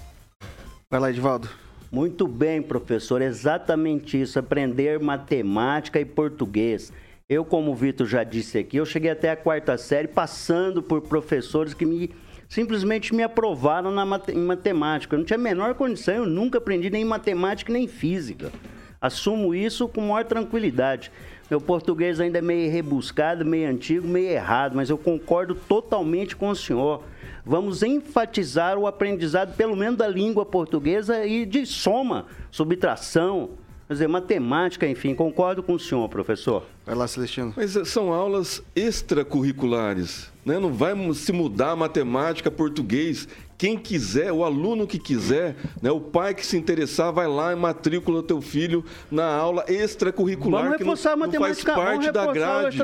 [0.91, 1.47] Vai lá, Edivaldo.
[1.91, 3.21] Muito bem, professor.
[3.21, 4.39] Exatamente isso.
[4.39, 6.91] Aprender matemática e português.
[7.29, 11.01] Eu, como o Vitor já disse aqui, eu cheguei até a quarta série passando por
[11.01, 12.09] professores que me
[12.47, 15.13] simplesmente me aprovaram na, em matemática.
[15.13, 18.51] Eu não tinha a menor condição, eu nunca aprendi nem matemática nem física.
[18.99, 21.11] Assumo isso com maior tranquilidade.
[21.51, 26.49] Meu português ainda é meio rebuscado, meio antigo, meio errado, mas eu concordo totalmente com
[26.49, 27.03] o senhor
[27.49, 33.57] vamos enfatizar o aprendizado, pelo menos da língua portuguesa e de soma, subtração,
[33.89, 35.15] quer dizer, matemática, enfim.
[35.15, 36.63] Concordo com o senhor, professor.
[36.85, 37.55] Vai lá, Celestino.
[37.57, 40.31] Mas eh, são aulas extracurriculares.
[40.45, 40.59] Né?
[40.59, 43.27] Não vai se mudar matemática, português.
[43.57, 45.89] Quem quiser, o aluno que quiser, né?
[45.89, 50.65] o pai que se interessar, vai lá e matrícula teu filho na aula extracurricular.
[50.65, 51.73] Vamos reforçar que não, a matemática.
[51.73, 52.77] Não faz parte da grade.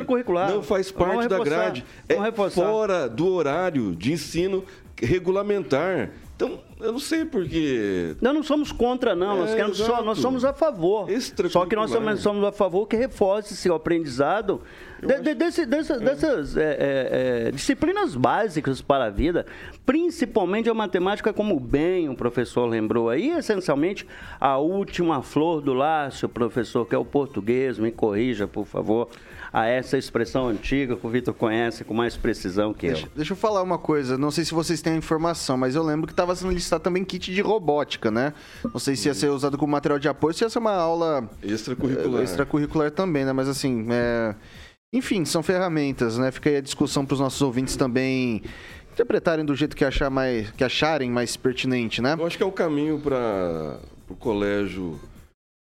[0.54, 1.86] Não faz parte da grade.
[2.10, 4.66] É fora do horário de ensino
[5.00, 6.10] regulamentar.
[6.36, 8.18] Então, eu não sei porque.
[8.22, 9.38] Nós não somos contra, não.
[9.38, 11.08] É, nós, queremos só, nós somos a favor.
[11.50, 14.62] Só que nós somos, somos a favor que reforce seu aprendizado
[15.02, 16.00] de, de, desse, dessa, é.
[16.00, 19.46] dessas é, é, é, disciplinas básicas para a vida,
[19.86, 24.06] principalmente a matemática, como bem o professor lembrou aí, essencialmente
[24.40, 29.10] a última flor do lácio, professor, que é o português, me corrija, por favor
[29.56, 33.12] a essa expressão antiga que o Vitor conhece com mais precisão que deixa, eu.
[33.16, 36.08] Deixa eu falar uma coisa, não sei se vocês têm a informação, mas eu lembro
[36.08, 38.34] que estava sendo listado também kit de robótica, né?
[38.66, 41.30] Não sei se ia ser usado como material de apoio, se ia ser uma aula
[41.42, 43.32] extracurricular, extracurricular também, né?
[43.32, 44.36] Mas assim, é...
[44.92, 46.32] enfim, são ferramentas, né?
[46.32, 48.44] Fica aí a discussão para os nossos ouvintes também
[48.92, 52.18] interpretarem do jeito que, achar mais, que acharem mais pertinente, né?
[52.20, 55.00] Eu acho que é o caminho para o colégio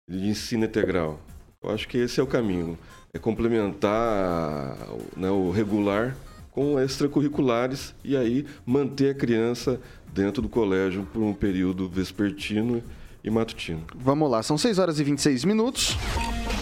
[0.10, 1.20] de ensino integral.
[1.62, 2.78] Eu acho que esse é o caminho
[3.14, 4.76] é complementar
[5.16, 6.18] né, o regular
[6.50, 9.80] com extracurriculares e aí manter a criança
[10.12, 12.84] dentro do colégio por um período vespertino
[13.24, 13.84] e matutino.
[13.96, 15.96] Vamos lá, são 6 horas e 26 minutos.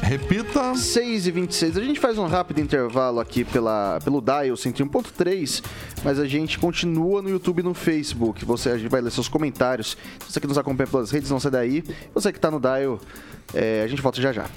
[0.04, 0.76] Repita.
[0.76, 5.64] 6 e 26 A gente faz um rápido intervalo aqui pela, pelo Dial 101.3,
[6.04, 8.44] mas a gente continua no YouTube e no Facebook.
[8.44, 9.98] Você a gente vai ler seus comentários.
[10.28, 11.84] Você que nos acompanha pelas redes, não sai daí.
[12.14, 13.00] Você que tá no Dial,
[13.54, 14.50] é, a gente volta já já.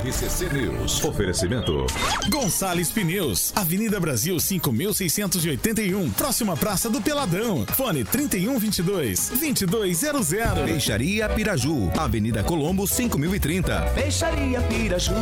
[0.00, 1.04] RCC News.
[1.04, 1.86] Oferecimento.
[2.30, 7.66] Gonçalves Pneus, Avenida Brasil 5681, próxima Praça do Peladão.
[7.66, 10.28] Fone 3122 2200.
[10.64, 13.80] Peixaria Piraju, Avenida Colombo 5030.
[13.94, 15.12] Peixaria Piraju.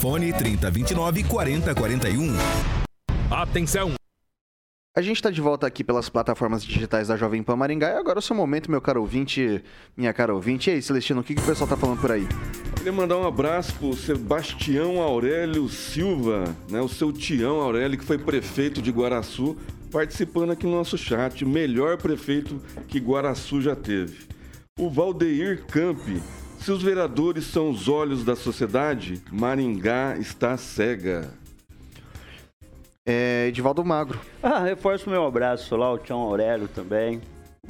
[0.00, 2.36] Fone 3029 4041.
[3.32, 3.99] Atenção!
[5.00, 8.18] A gente está de volta aqui pelas plataformas digitais da Jovem Pan Maringá e agora
[8.18, 9.64] é o seu momento, meu caro ouvinte,
[9.96, 10.68] minha cara ouvinte.
[10.68, 12.28] E aí, Celestino, o que, que o pessoal tá falando por aí?
[12.76, 16.82] Queria mandar um abraço pro Sebastião Aurélio Silva, né?
[16.82, 19.56] O seu Tião Aurélio, que foi prefeito de Guaraçu,
[19.90, 21.46] participando aqui no nosso chat.
[21.46, 24.28] Melhor prefeito que Guaraçu já teve.
[24.78, 26.22] O Valdeir Campi.
[26.58, 31.39] Se os vereadores são os olhos da sociedade, Maringá está cega.
[33.06, 34.20] É Edivaldo Magro.
[34.42, 37.20] Ah, reforço meu abraço lá, o Tião Aurélio também,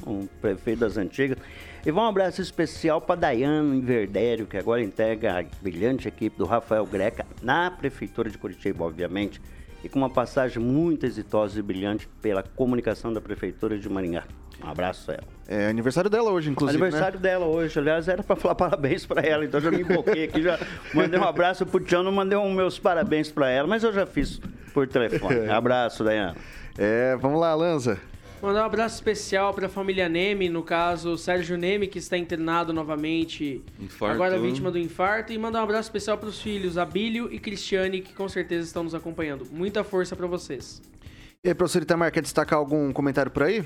[0.05, 1.39] um prefeito das antigas.
[1.87, 6.85] E um abraço especial para Dayano Inverdério, que agora integra a brilhante equipe do Rafael
[6.85, 9.41] Greca na Prefeitura de Curitiba, obviamente,
[9.85, 14.25] e com uma passagem muito exitosa e brilhante pela comunicação da Prefeitura de Maringá.
[14.63, 15.29] Um abraço a ela.
[15.53, 16.81] É aniversário dela hoje, inclusive.
[16.81, 17.23] Aniversário né?
[17.23, 20.57] dela hoje, aliás, era para falar parabéns para ela, então já me emboquei aqui, já
[20.95, 24.07] mandei um abraço pro Tião, não mandei um meus parabéns para ela, mas eu já
[24.07, 24.41] fiz
[24.73, 25.47] por telefone.
[25.51, 26.37] Abraço, Dayana.
[26.79, 27.99] É, vamos lá, Lanza.
[28.41, 32.73] Mandar um abraço especial para a família Neme, no caso, Sérgio Neme, que está internado
[32.73, 34.15] novamente, Infarto.
[34.15, 35.33] agora vítima do infarto.
[35.33, 38.85] E mandar um abraço especial para os filhos, Abílio e Cristiane, que com certeza estão
[38.85, 39.47] nos acompanhando.
[39.51, 40.81] Muita força para vocês.
[41.45, 43.65] E aí, professor Itamar, quer destacar algum comentário por aí?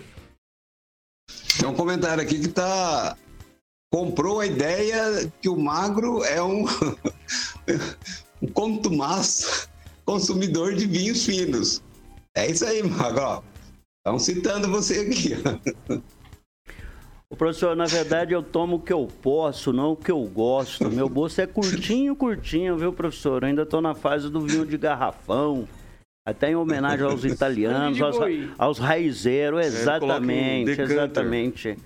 [1.59, 3.17] Tem um comentário aqui que tá.
[3.91, 6.65] Comprou a ideia que o magro é um,
[8.43, 9.69] um contumaz
[10.05, 11.83] consumidor de vinhos finos.
[12.37, 13.43] É isso aí, magro.
[13.99, 15.37] Estão citando você aqui.
[17.39, 20.91] professor, na verdade, eu tomo o que eu posso, não o que eu gosto.
[20.91, 23.43] Meu bolso é curtinho, curtinho, viu, professor?
[23.43, 25.67] Eu ainda estou na fase do vinho de garrafão.
[26.27, 28.17] Até em homenagem aos italianos, aos,
[28.59, 31.77] aos raizeiros, um exatamente, exatamente.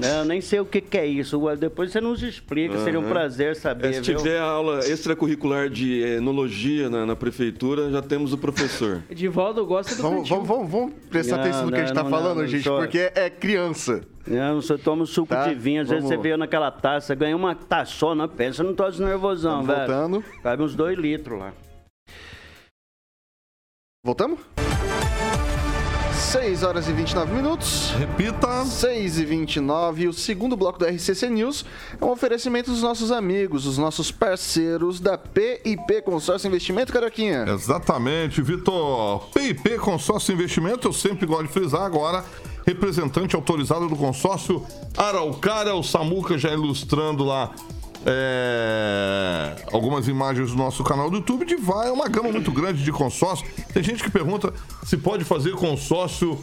[0.00, 1.40] Né, Eu nem sei o que, que é isso.
[1.56, 3.90] Depois você nos explica, seria um prazer saber.
[3.90, 4.16] É, se viu?
[4.16, 9.00] tiver aula extracurricular de enologia na, na prefeitura, já temos o professor.
[9.08, 12.02] Edivaldo gosta do Vamos, vamos, vamos, vamos prestar Não, atenção no que a gente tá
[12.02, 14.00] não, falando, não, gente, só- porque é criança.
[14.26, 17.14] Não, você toma um suco Tá, de vinho, às vezes vamos- você veio naquela taça,
[17.14, 19.78] ganha uma taçona, pensa, não tô nervosão, Vamos velho.
[19.86, 20.24] voltando.
[20.42, 21.52] Cabe uns dois litros lá.
[24.04, 24.38] Voltamos?
[26.12, 27.94] 6 horas e 29 minutos.
[27.98, 28.66] Repita.
[28.66, 31.64] 6 e 29 o segundo bloco do RCC News
[31.98, 37.46] é um oferecimento dos nossos amigos, os nossos parceiros da PIP Consórcio Investimento, Caroquinha.
[37.48, 39.30] Exatamente, Vitor.
[39.32, 42.22] PIP Consórcio Investimento, eu sempre gosto de frisar agora.
[42.66, 44.66] Representante autorizado do consórcio
[44.98, 47.54] Araucária, o Samuca já ilustrando lá
[48.06, 51.44] é, algumas imagens do nosso canal do YouTube.
[51.44, 53.46] De vai, é uma gama muito grande de consórcio.
[53.72, 54.52] Tem gente que pergunta
[54.84, 56.38] se pode fazer consórcio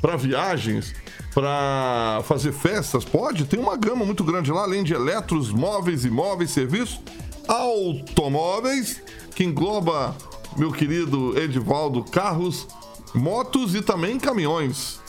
[0.00, 0.94] para viagens,
[1.34, 3.04] para fazer festas.
[3.04, 7.00] Pode, tem uma gama muito grande lá, além de eletros, móveis, imóveis, serviços,
[7.48, 9.02] automóveis,
[9.34, 10.14] que engloba,
[10.56, 12.68] meu querido Edivaldo, carros,
[13.14, 15.00] motos e também caminhões.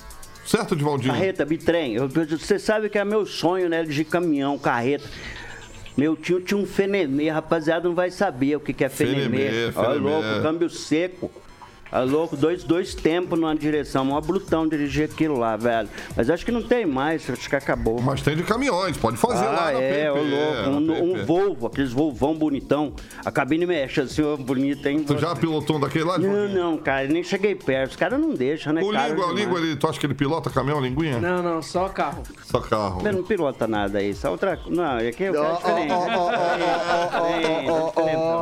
[0.46, 1.14] Certo, Edivaldinho?
[1.14, 1.98] Carreta, bitrem.
[2.08, 3.84] Você sabe que é meu sonho, né?
[3.84, 5.04] De caminhão, carreta.
[5.98, 9.50] Meu tio tinha um fenemê, rapaziada não vai saber o que, que é fenemê.
[9.50, 10.00] Fenemê, Olha, fenemê.
[10.00, 11.32] louco, câmbio seco.
[11.92, 14.06] Olha, louco, dois, dois tempos numa direção.
[14.06, 15.90] Mó brutão dirigir aquilo lá, velho.
[16.16, 18.02] Mas acho que não tem mais, acho que acabou.
[18.02, 21.26] Mas tem de caminhões, pode fazer ah, lá é, ô PIP, louco, um, um.
[21.26, 22.94] Volvo, aqueles Volvão bonitão.
[23.26, 25.04] A cabine mexe assim, ó, bonita, hein?
[25.04, 27.92] Tu já pilotou um daquele lá, Não, não, cara, nem cheguei perto.
[27.92, 29.10] Os caras não deixam, né, O cara?
[29.10, 31.20] Língua, o Língua, ele, tu acha que ele pilota caminhão, linguinha?
[31.20, 32.24] Não, não, só carro.
[32.44, 33.02] Só carro.
[33.02, 34.60] Ele não pilota nada aí, só outra.
[34.68, 35.94] Não, aqui é o cara diferente.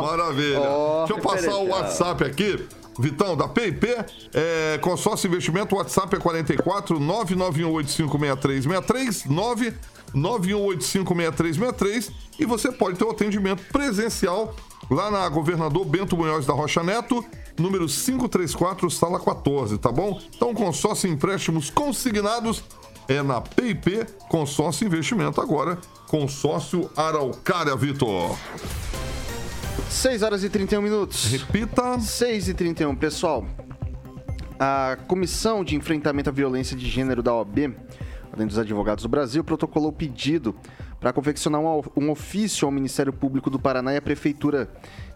[0.01, 0.60] Maravilha.
[0.99, 2.67] Deixa eu passar o WhatsApp aqui.
[2.97, 3.88] Vitão, da PIP,
[4.34, 9.28] é, consórcio investimento, WhatsApp é 44 991856363,
[10.13, 14.55] 991856363 e você pode ter o atendimento presencial
[14.89, 17.26] lá na Governador Bento Munhoz da Rocha Neto,
[17.57, 20.22] número 534, sala 14, tá bom?
[20.36, 22.63] Então, consórcio empréstimos consignados
[23.07, 28.36] é na PIP Consórcio Investimento agora, consórcio Araucária, Vitor.
[29.89, 31.25] 6 horas e 31 minutos.
[31.25, 31.99] Repita.
[31.99, 33.45] 6 e 31 pessoal.
[34.59, 37.75] A Comissão de Enfrentamento à Violência de Gênero da OAB
[38.36, 40.53] Além dos advogados do Brasil, protocolou pedido
[40.99, 44.69] para confeccionar um, um ofício ao Ministério Público do Paraná e à Prefeitura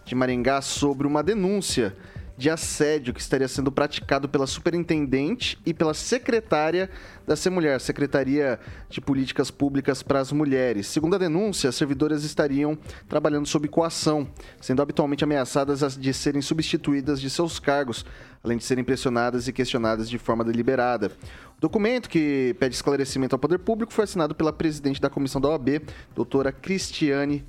[0.06, 1.94] de Maringá sobre uma denúncia
[2.40, 6.88] de assédio que estaria sendo praticado pela superintendente e pela secretária
[7.26, 10.86] da Mulher, Secretaria de Políticas Públicas para as Mulheres.
[10.86, 14.26] Segundo a denúncia, as servidoras estariam trabalhando sob coação,
[14.58, 18.06] sendo habitualmente ameaçadas de serem substituídas de seus cargos,
[18.42, 21.12] além de serem pressionadas e questionadas de forma deliberada.
[21.58, 25.50] O documento que pede esclarecimento ao poder público foi assinado pela presidente da comissão da
[25.50, 25.82] OAB,
[26.14, 27.44] doutora Cristiane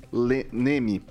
[0.52, 1.02] Neme.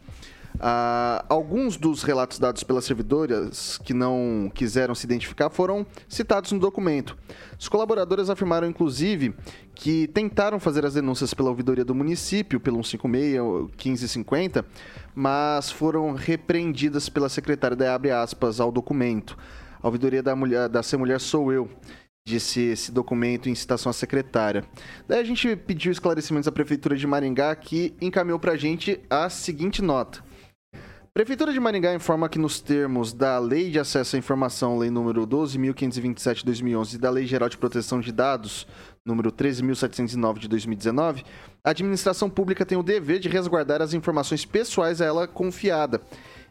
[0.64, 6.59] Ah, alguns dos relatos dados pelas servidoras que não quiseram se identificar foram citados no
[6.59, 7.18] documento.
[7.59, 9.34] Os colaboradores afirmaram, inclusive,
[9.74, 13.41] que tentaram fazer as denúncias pela ouvidoria do município, pelo 156
[13.72, 14.64] 1550,
[15.16, 19.36] mas foram repreendidas pela secretária da abre aspas ao documento.
[19.82, 21.68] A ouvidoria da, mulher, da Ser Mulher sou eu
[22.24, 24.64] disse esse documento em citação à secretária.
[25.07, 29.28] Daí a gente pediu esclarecimentos à Prefeitura de Maringá, que encaminhou para a gente a
[29.28, 30.24] seguinte nota.
[31.14, 35.28] Prefeitura de Maringá informa que nos termos da Lei de Acesso à Informação, Lei número
[35.28, 38.66] 12.527/2011 e da Lei Geral de Proteção de Dados,
[39.05, 41.26] número 13.709 de 2019,
[41.62, 45.99] a administração pública tem o dever de resguardar as informações pessoais a ela confiada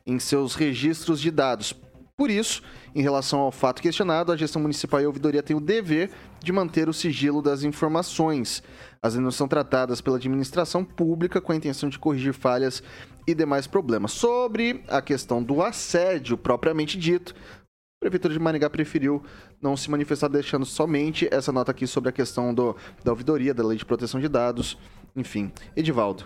[0.06, 1.74] em seus registros de dados.
[2.14, 2.62] Por isso,
[2.94, 6.52] em relação ao fato questionado, a gestão municipal e a ouvidoria têm o dever de
[6.52, 8.62] manter o sigilo das informações.
[9.02, 12.82] As denúncias são tratadas pela administração pública com a intenção de corrigir falhas
[13.31, 14.12] e demais problemas.
[14.12, 19.22] Sobre a questão do assédio propriamente dito, a Prefeitura de Maringá preferiu
[19.61, 22.74] não se manifestar, deixando somente essa nota aqui sobre a questão do,
[23.05, 24.78] da ouvidoria, da lei de proteção de dados,
[25.14, 25.53] enfim.
[25.76, 26.24] Edivaldo.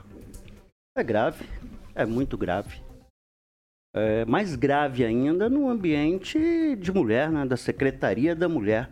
[0.96, 1.44] É grave,
[1.94, 2.80] é muito grave.
[3.92, 8.90] É mais grave ainda no ambiente de mulher, né, da Secretaria da Mulher.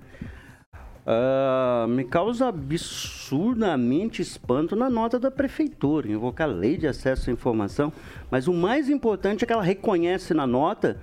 [1.05, 7.33] Uh, me causa absurdamente espanto na nota da prefeitura, invocar a lei de acesso à
[7.33, 7.93] informação,
[8.31, 11.01] mas o mais importante é que ela reconhece na nota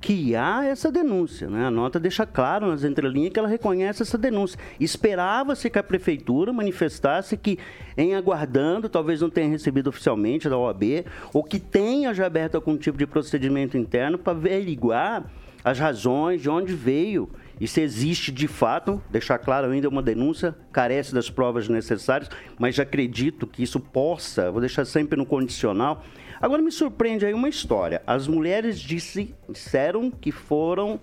[0.00, 1.48] que há essa denúncia.
[1.50, 1.66] Né?
[1.66, 4.58] A nota deixa claro nas entrelinhas que ela reconhece essa denúncia.
[4.78, 7.58] Esperava-se que a prefeitura manifestasse que,
[7.96, 12.76] em aguardando, talvez não tenha recebido oficialmente da OAB, ou que tenha já aberto algum
[12.76, 15.24] tipo de procedimento interno para averiguar
[15.62, 17.28] as razões de onde veio
[17.66, 22.84] se existe de fato, deixar claro ainda uma denúncia, carece das provas necessárias, mas já
[22.84, 26.02] acredito que isso possa, vou deixar sempre no condicional.
[26.40, 28.02] Agora me surpreende aí uma história.
[28.06, 30.98] As mulheres disse, disseram que foram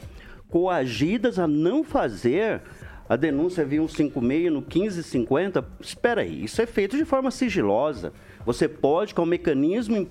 [0.50, 2.62] coagidas a não fazer
[3.10, 5.66] a denúncia via 156 no 1550.
[5.80, 8.12] Espera aí, isso é feito de forma sigilosa.
[8.46, 10.08] Você pode, com o mecanismo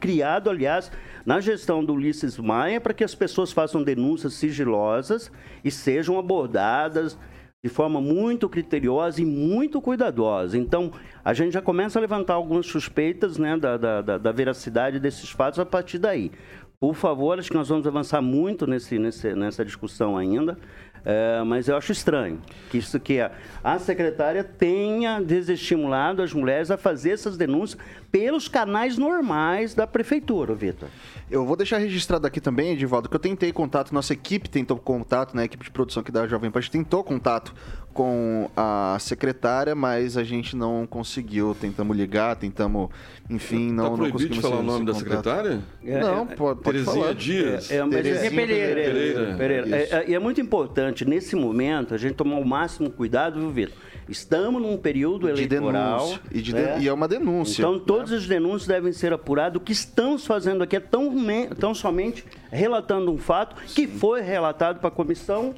[0.00, 0.90] criado, aliás,
[1.24, 5.30] na gestão do Ulisses Maia, para que as pessoas façam denúncias sigilosas
[5.64, 7.18] e sejam abordadas
[7.62, 10.58] de forma muito criteriosa e muito cuidadosa.
[10.58, 10.92] Então,
[11.24, 15.58] a gente já começa a levantar algumas suspeitas né, da, da, da veracidade desses fatos
[15.58, 16.30] a partir daí.
[16.78, 20.58] Por favor, acho que nós vamos avançar muito nesse, nesse, nessa discussão ainda.
[21.04, 22.40] É, mas eu acho estranho
[22.70, 23.30] que isso que a,
[23.62, 27.78] a secretária tenha desestimulado as mulheres a fazer essas denúncias
[28.10, 30.88] pelos canais normais da prefeitura, Vitor.
[31.30, 35.36] Eu vou deixar registrado aqui também, Edivaldo, que eu tentei contato, nossa equipe tentou contato,
[35.36, 37.54] né, a equipe de produção aqui da Jovem Pan tentou contato
[37.94, 41.56] com a secretária, mas a gente não conseguiu.
[41.58, 42.90] Tentamos ligar, tentamos,
[43.30, 45.60] enfim, não, tá não conseguimos falar o nome da secretária?
[45.84, 47.14] É, não, é, pode, pode Terezinha falar.
[47.14, 47.70] Dias.
[47.70, 48.74] É, é, mas Terezinha Pereira.
[48.74, 49.34] Pereira.
[49.36, 49.76] Pereira.
[49.76, 53.50] É, é, e é muito importante, nesse momento, a gente tomar o máximo cuidado, viu,
[53.50, 53.76] Vitor?
[54.08, 55.98] Estamos num período de eleitoral.
[56.00, 56.20] denúncia.
[56.30, 56.76] E, de né?
[56.76, 57.62] de- e é uma denúncia.
[57.62, 59.56] Então, todas as denúncias devem ser apuradas.
[59.56, 61.10] O que estamos fazendo aqui é tão,
[61.58, 65.54] tão somente relatando um fato que foi relatado para a comissão.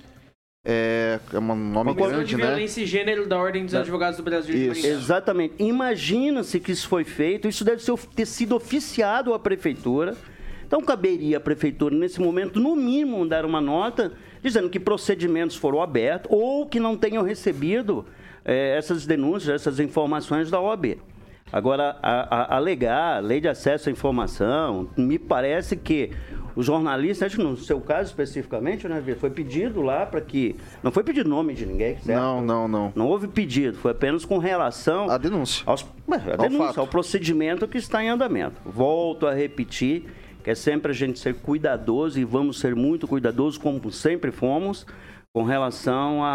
[0.69, 2.47] É, é um nome Comissão grande, de né?
[2.47, 4.85] Violência e Gênero da Ordem dos Advogados do Brasil de.
[4.85, 5.55] Exatamente.
[5.61, 10.17] Imagina-se que isso foi feito, isso deve ser, ter sido oficiado à prefeitura.
[10.67, 14.13] Então, caberia à prefeitura, nesse momento, no mínimo, dar uma nota
[14.43, 18.05] dizendo que procedimentos foram abertos ou que não tenham recebido
[18.45, 20.99] eh, essas denúncias, essas informações da OAB.
[21.53, 26.11] Agora, a, a, alegar a lei de acesso à informação, me parece que
[26.57, 30.57] os jornalistas, acho que no seu caso especificamente, né, foi pedido lá para que.
[30.83, 32.19] Não foi pedido nome de ninguém, certo?
[32.19, 32.93] Não, não, não.
[32.97, 35.63] Não houve pedido, foi apenas com relação A denúncia.
[35.67, 36.81] aos, a Ao denúncia, fato.
[36.81, 38.57] ao procedimento que está em andamento.
[38.65, 40.05] Volto a repetir
[40.43, 44.87] que é sempre a gente ser cuidadoso e vamos ser muito cuidadosos, como sempre fomos,
[45.37, 46.29] com relação a,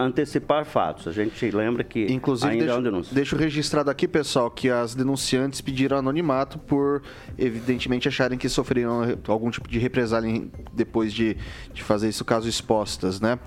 [0.00, 1.06] a- antecipar fatos.
[1.06, 3.14] A gente lembra que Inclusive, ainda é deixo, uma denúncia.
[3.14, 7.00] deixo registrado aqui, pessoal, que as denunciantes pediram anonimato por,
[7.38, 11.36] evidentemente, acharem que sofreram algum tipo de represália depois de,
[11.72, 13.38] de fazer isso, caso expostas, né?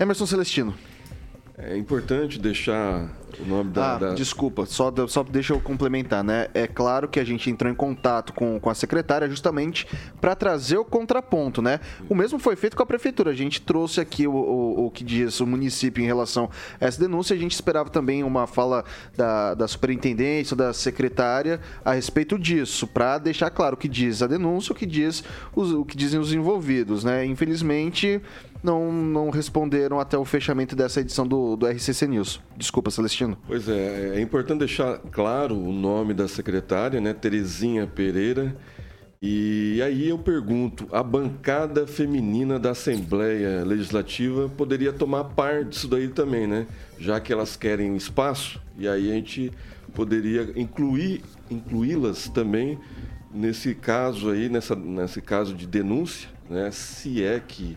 [0.00, 0.74] Emerson Celestino.
[1.62, 3.08] É importante deixar
[3.38, 3.94] o nome da.
[3.94, 6.48] Ah, da- desculpa, só, só deixa eu complementar, né?
[6.54, 9.86] É claro que a gente entrou em contato com, com a secretária justamente
[10.20, 11.80] para trazer o contraponto, né?
[12.08, 13.30] O mesmo foi feito com a prefeitura.
[13.30, 16.48] A gente trouxe aqui o, o, o que diz o município em relação
[16.80, 17.36] a essa denúncia.
[17.36, 18.82] A gente esperava também uma fala
[19.16, 24.26] da, da superintendência, da secretária a respeito disso, para deixar claro o que diz a
[24.26, 25.22] denúncia, o que, diz
[25.54, 27.24] os, o que dizem os envolvidos, né?
[27.26, 28.20] Infelizmente.
[28.62, 32.40] Não, não responderam até o fechamento dessa edição do, do RCC News.
[32.56, 33.38] Desculpa, Celestino.
[33.46, 37.14] Pois é, é importante deixar claro o nome da secretária, né?
[37.14, 38.54] Terezinha Pereira.
[39.22, 46.08] E aí eu pergunto, a bancada feminina da Assembleia Legislativa poderia tomar parte disso daí
[46.08, 46.66] também, né?
[46.98, 49.52] Já que elas querem espaço, e aí a gente
[49.94, 52.78] poderia incluir, incluí-las também
[53.30, 56.70] nesse caso aí, nessa, nesse caso de denúncia, né?
[56.70, 57.76] Se é que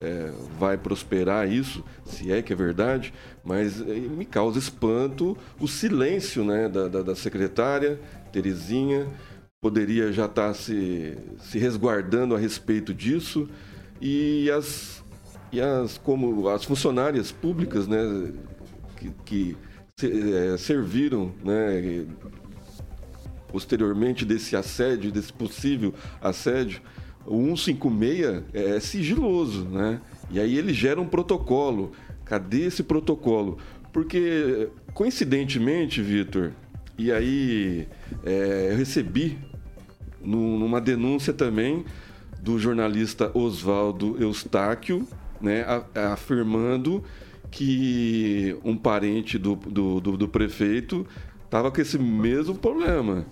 [0.00, 3.12] é, vai prosperar isso, se é que é verdade,
[3.44, 7.98] mas eh, me causa espanto o silêncio né, da, da, da secretária,
[8.32, 9.08] Terezinha,
[9.60, 13.48] poderia já estar se, se resguardando a respeito disso,
[14.00, 15.02] e as,
[15.50, 17.98] e as, como as funcionárias públicas né,
[18.96, 19.56] que, que
[19.98, 22.06] se- eh, serviram né,
[23.48, 26.80] posteriormente desse assédio, desse possível assédio,
[27.28, 30.00] o 156 é sigiloso, né?
[30.30, 31.92] E aí ele gera um protocolo.
[32.24, 33.58] Cadê esse protocolo?
[33.92, 36.52] Porque, coincidentemente, Vitor,
[36.96, 37.86] e aí
[38.24, 39.38] é, eu recebi
[40.22, 41.84] num- numa denúncia também
[42.42, 45.06] do jornalista Oswaldo Eustáquio,
[45.40, 45.64] né,
[46.12, 47.02] afirmando
[47.50, 51.06] que um parente do, do, do- do prefeito
[51.44, 53.24] estava com esse mesmo problema.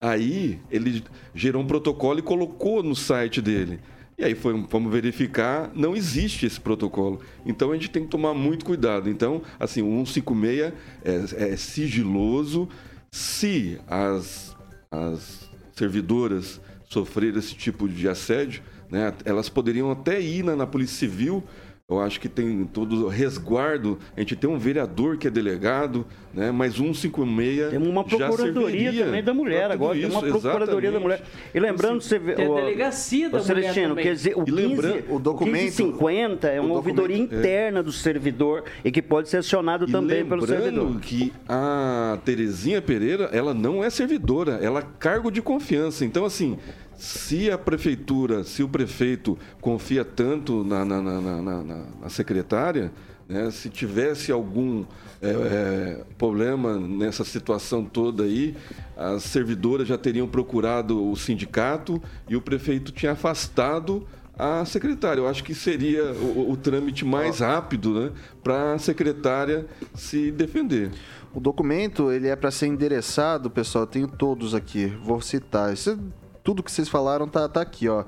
[0.00, 3.80] Aí ele gerou um protocolo e colocou no site dele.
[4.16, 7.20] E aí foi, fomos verificar, não existe esse protocolo.
[7.44, 9.10] Então a gente tem que tomar muito cuidado.
[9.10, 10.72] Então, assim, o 156
[11.04, 12.68] é, é sigiloso.
[13.10, 14.56] Se as,
[14.90, 20.96] as servidoras sofrerem esse tipo de assédio, né, elas poderiam até ir na, na Polícia
[20.96, 21.44] Civil.
[21.90, 23.98] Eu acho que tem todo o resguardo.
[24.16, 26.52] A gente tem um vereador que é delegado, né?
[26.52, 31.02] Mas 156 Tem uma procuradoria também da mulher agora, tem uma isso, procuradoria da exatamente.
[31.02, 31.22] mulher.
[31.52, 32.34] E lembrando, você vê.
[32.34, 34.04] Tem a o- delegacia da o Celestino, mulher também.
[34.04, 37.82] quer dizer, o, E 15, lembrando, o documento- 1550 é o uma ouvidoria documento- interna
[37.82, 41.00] do servidor e que pode ser acionado E também pelo lembrando servidor.
[41.00, 46.04] que a Terezinha Pereira, ela não é servidora, ela é cargo de confiança.
[46.04, 46.56] Então, assim,
[47.00, 52.92] se a prefeitura, se o prefeito confia tanto na, na, na, na- secretária,
[53.26, 54.84] né, se tivesse algum
[55.22, 58.54] é, é, problema nessa situação toda aí,
[58.94, 64.06] as servidoras já teriam procurado o sindicato e o prefeito tinha afastado
[64.38, 65.22] a secretária.
[65.22, 68.10] Eu acho que seria o, o trâmite mais rápido né,
[68.44, 70.90] para a secretária se defender.
[71.32, 75.72] O documento, ele é para ser endereçado, pessoal, eu tenho todos aqui, vou citar.
[75.72, 75.98] Isso,
[76.50, 78.04] tudo que vocês falaram tá, tá aqui, ó.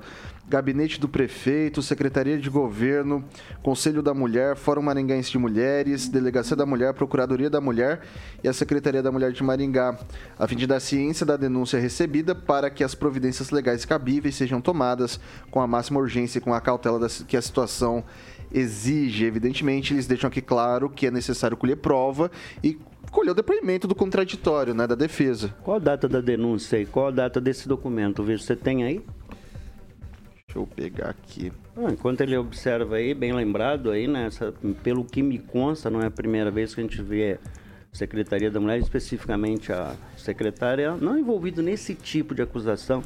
[0.49, 3.23] Gabinete do Prefeito, Secretaria de Governo,
[3.61, 8.01] Conselho da Mulher, Fórum Maringaense de Mulheres, Delegacia da Mulher, Procuradoria da Mulher
[8.43, 9.97] e a Secretaria da Mulher de Maringá,
[10.37, 14.59] a fim de dar ciência da denúncia recebida para que as providências legais cabíveis sejam
[14.59, 18.03] tomadas com a máxima urgência e com a cautela que a situação
[18.51, 19.23] exige.
[19.23, 22.29] Evidentemente, eles deixam aqui claro que é necessário colher prova
[22.61, 22.77] e
[23.13, 25.53] colher o depoimento do contraditório, né, da defesa.
[25.63, 26.85] Qual a data da denúncia aí?
[26.85, 28.23] Qual a data desse documento?
[28.23, 29.01] Veja, você tem aí?
[30.47, 31.51] Deixa eu pegar aqui.
[31.77, 34.25] Ah, enquanto ele observa aí, bem lembrado aí, né?
[34.25, 34.53] essa-
[34.83, 37.39] pelo que me consta, não é a primeira vez que a gente vê
[37.91, 43.03] Secretaria da Mulher, especificamente a secretária, não envolvida nesse tipo de acusação.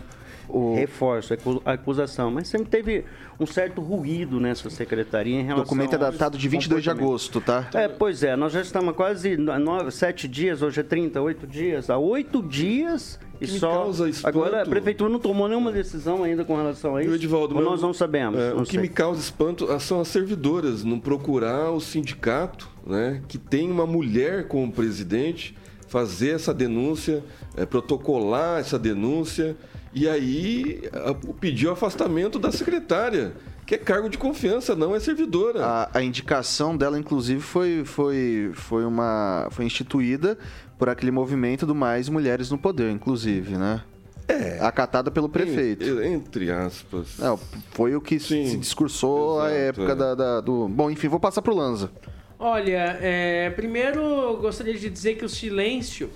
[0.75, 3.03] Reforço acu- a acusação, mas sempre teve
[3.39, 5.63] um certo ruído nessa secretaria em O relação.
[5.63, 7.67] documento é datado de 22 de agosto, tá?
[7.73, 11.45] É, pois é, nós já estamos há quase nove, sete dias, hoje é 30, oito
[11.45, 11.89] dias.
[11.89, 13.69] Há oito dias e Que me só.
[13.71, 14.27] causa espanto.
[14.37, 17.11] Agora a prefeitura não tomou nenhuma decisão ainda com relação a E isso.
[17.13, 18.39] o Edivaldo, Ou nós não sabemos.
[18.39, 18.79] é, não o que sei.
[18.81, 23.85] me causa espanto ah, são as servidoras não procurar o sindicato, né, que tem uma
[23.85, 25.55] mulher como presidente,
[25.87, 27.23] fazer essa denúncia,
[27.55, 29.55] é, protocolar essa denúncia
[29.93, 33.33] e aí a- o afastamento da secretária,
[33.65, 35.65] que é cargo de confiança, não é servidora.
[35.65, 40.37] A, a indicação dela, inclusive, foi, foi, foi, uma, foi instituída
[40.77, 43.81] por aquele movimento do Mais Mulheres no Poder, inclusive, né?
[44.29, 44.59] É.
[44.61, 45.83] Acatada pelo prefeito.
[45.85, 47.17] En- Entre aspas.
[47.17, 47.39] Não,
[47.71, 49.95] foi o que Sim, se discursou à exato, época é.
[49.95, 50.67] da, da- do...
[50.67, 51.89] Bom, enfim, vou passar pro Lanza.
[52.37, 56.09] Olha, é, primeiro gostaria de dizer que o silêncio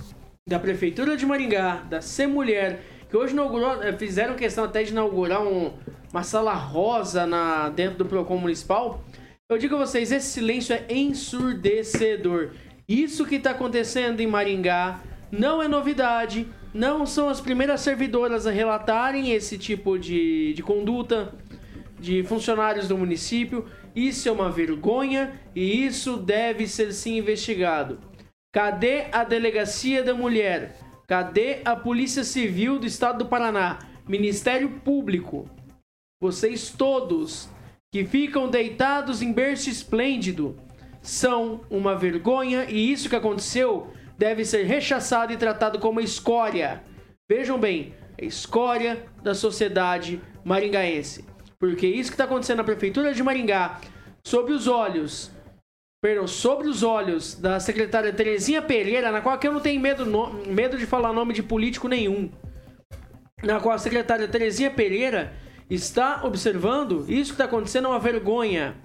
[0.47, 4.91] da Prefeitura de Maringá, da Ser Mulher, que hoje inaugurou, é, fizeram questão até de
[4.91, 5.74] inaugurar um-
[6.12, 9.03] uma sala rosa na, dentro do PROCON Municipal,
[9.49, 12.51] Eu digo a vocês, esse silêncio é ensurdecedor.
[12.88, 16.47] Isso que está acontecendo em Maringá não é novidade.
[16.74, 21.34] Não são as primeiras servidoras a relatarem esse tipo de, de conduta
[21.99, 23.66] de funcionários do município.
[23.93, 27.99] Isso é uma vergonha e isso deve ser sim investigado.
[28.53, 30.78] Cadê a Delegacia da Mulher?
[31.12, 33.80] Cadê a Polícia Civil do Estado do Paraná?
[34.07, 35.45] Ministério Público?
[36.22, 37.49] Vocês todos
[37.91, 40.55] que ficam deitados em berço esplêndido
[41.01, 46.82] são uma vergonha e isso que aconteceu deve ser rechaçado e tratado como escória.
[47.30, 51.26] Vejam bem, é escória da sociedade maringaense.
[51.59, 53.82] Porque isso que está acontecendo na prefeitura de Maringá,
[54.26, 55.30] sob os olhos,
[56.02, 60.34] perdão, sobre os olhos da secretária Terezinha Pereira, na qual eu não tenho medo, no,
[60.47, 62.32] medo de falar nome de político nenhum,
[63.43, 65.32] na qual a secretária Terezinha Pereira
[65.70, 68.76] está observando, isso que está acontecendo é uma vergonha.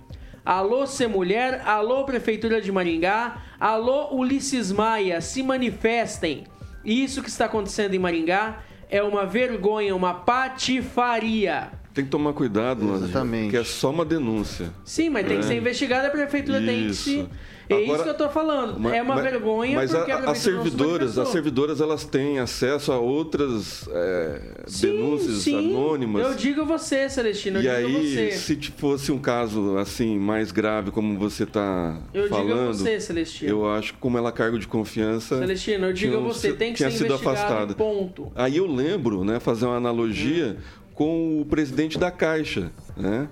[0.44, 6.44] Alô, Ser Mulher, alô, Prefeitura de Maringá, alô, Ulisses Maia, se manifestem.
[6.84, 11.72] Isso que está acontecendo em Maringá é uma vergonha, uma patifaria.
[11.96, 13.50] Tem que tomar cuidado, Exatamente.
[13.52, 14.70] que é só uma denúncia.
[14.84, 15.48] Sim, mas tem que É.
[15.48, 17.04] ser investigada, a prefeitura tem que Isso.
[17.04, 17.26] se.
[17.68, 18.78] É Agora- isso que eu tô falando.
[18.78, 22.38] Ma- é uma ma- vergonha Mas porque a- a, as servidoras, as servidoras, elas têm
[22.38, 25.58] acesso a outras é, Sim, denúncias sim.
[25.70, 26.22] anônimas.
[26.28, 28.32] Eu digo a você, Celestino, eu e digo a aí, você.
[28.32, 33.00] se fosse um caso assim mais grave, como você está Eu digo a falando, você,
[33.00, 33.50] Celestino.
[33.50, 36.70] eu acho que como ela é cargo de confiança, Celestino, eu digo a você, tem
[36.72, 37.74] que tinha ser sido investigado, afastada.
[37.74, 38.30] ponto.
[38.36, 40.56] Aí eu lembro, né, fazer uma analogia
[40.96, 43.28] com o presidente da Caixa, né?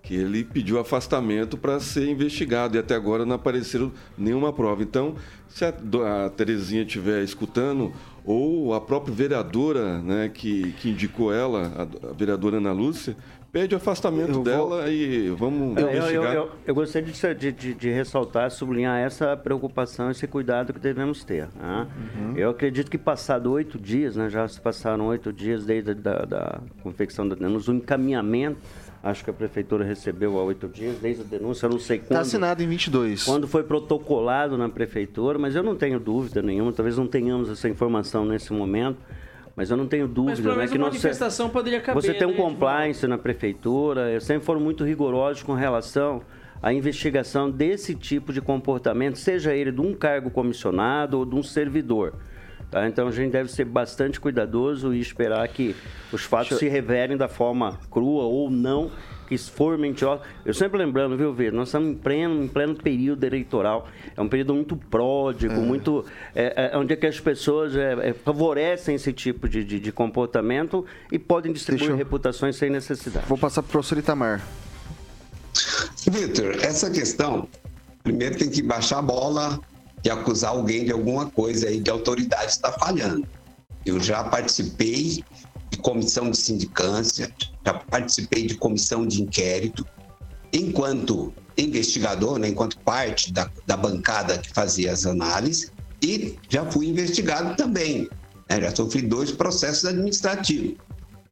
[0.00, 4.82] Que ele pediu afastamento para ser investigado e até agora não apareceu nenhuma prova.
[4.82, 5.16] Então,
[5.58, 7.92] se a, a Terezinha estiver escutando,
[8.24, 13.16] ou a própria vereadora né, que, que indicou ela, a, a vereadora Ana Lúcia,
[13.50, 16.34] pede o afastamento Eu vou- dela e vamos Eu, eu, investigar.
[16.34, 21.48] eu, eu gostaria de, de, de- ressaltar, sublinhar essa preocupação, esse cuidado que devemos ter.
[21.58, 21.86] né?
[22.36, 26.24] Eu acredito que passado oito dias, né, já se passaram oito dias desde a da,
[26.26, 28.58] da confecção da denúncia, o encaminhamento,
[29.02, 32.08] acho que a prefeitura recebeu há oito dias, desde a denúncia, eu não sei Está
[32.08, 32.20] quando.
[32.20, 33.24] assinado em 22.
[33.24, 37.68] Quando foi protocolado na prefeitura, mas eu não tenho dúvida nenhuma, talvez não tenhamos essa
[37.68, 38.98] informação nesse momento,
[39.54, 42.02] mas eu não tenho Mas dúvida pelo né, que manifestação poderia caber.
[42.02, 46.22] você tem um né, compliance na prefeitura, eles sempre foram muito rigorosos com relação
[46.62, 51.42] à investigação desse tipo de comportamento, seja ele de um cargo comissionado ou de um
[51.42, 52.14] servidor.
[52.70, 52.86] Tá?
[52.88, 55.74] Então a gente deve ser bastante cuidadoso e esperar que
[56.12, 58.90] os fatos se revelem da forma crua ou não,
[59.28, 60.22] que for mentirosa.
[60.44, 61.50] Eu sempre lembrando, viu, Vê?
[61.50, 63.86] Nós estamos em pleno, em pleno período eleitoral.
[64.16, 66.04] É um período muito pródigo, muito.
[66.34, 69.92] É, é, onde é que as pessoas é, é, favorecem esse tipo de, de, de
[69.92, 73.26] comportamento e podem distribuir eu- reputações sem necessidade.
[73.28, 74.42] Vou passar pro professor Itamar.
[76.10, 77.48] Vitor, essa questão,
[78.02, 79.60] primeiro tem que baixar a bola
[80.04, 83.26] e acusar alguém de alguma coisa aí de autoridade está falhando.
[83.84, 85.24] Eu já participei
[85.70, 87.32] de comissão de sindicância,
[87.64, 89.86] já participei de comissão de inquérito,
[90.52, 95.72] enquanto investigador, né, enquanto parte da, da bancada que fazia as análises,
[96.02, 98.08] e já fui investigado também.
[98.48, 100.76] né, já sofri dois processos administrativos.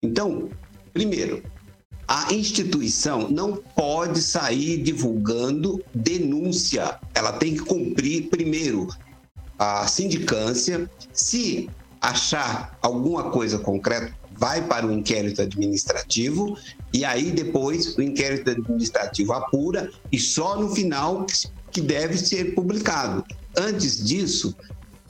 [0.03, 0.49] Então,
[0.93, 1.43] primeiro,
[2.09, 6.99] a instituição não pode sair divulgando denúncia.
[7.15, 8.89] Ela tem que cumprir, primeiro,
[9.59, 10.89] a sindicância.
[11.13, 11.69] Se
[12.01, 16.57] achar alguma coisa concreta, vai para o inquérito administrativo
[16.93, 21.27] e aí depois o inquérito administrativo apura e só no final
[21.73, 23.25] que deve ser publicado.
[23.57, 24.55] Antes disso,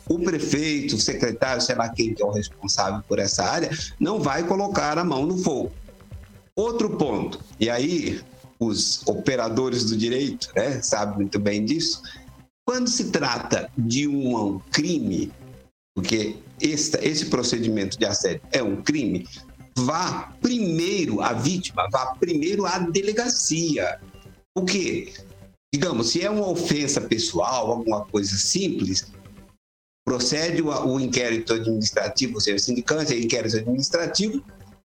[0.08, 4.20] o prefeito, o secretário, sei lá quem que é o responsável por essa área, não
[4.20, 5.72] vai colocar a mão no fogo.
[6.56, 8.20] Outro ponto, e aí
[8.58, 12.00] os operadores do direito né, sabem muito bem disso,
[12.66, 15.30] quando se trata de um crime,
[15.94, 19.28] porque esse, procedimento de assédio é um crime,
[19.76, 24.00] vá primeiro, a vítima, vá primeiro à delegacia.
[24.56, 25.12] O quê?
[25.72, 29.12] Digamos, se é uma ofensa pessoal, alguma coisa simples,
[30.06, 34.42] procede o, o inquérito administrativo, ou seja, sindicância, inquérito administrativo,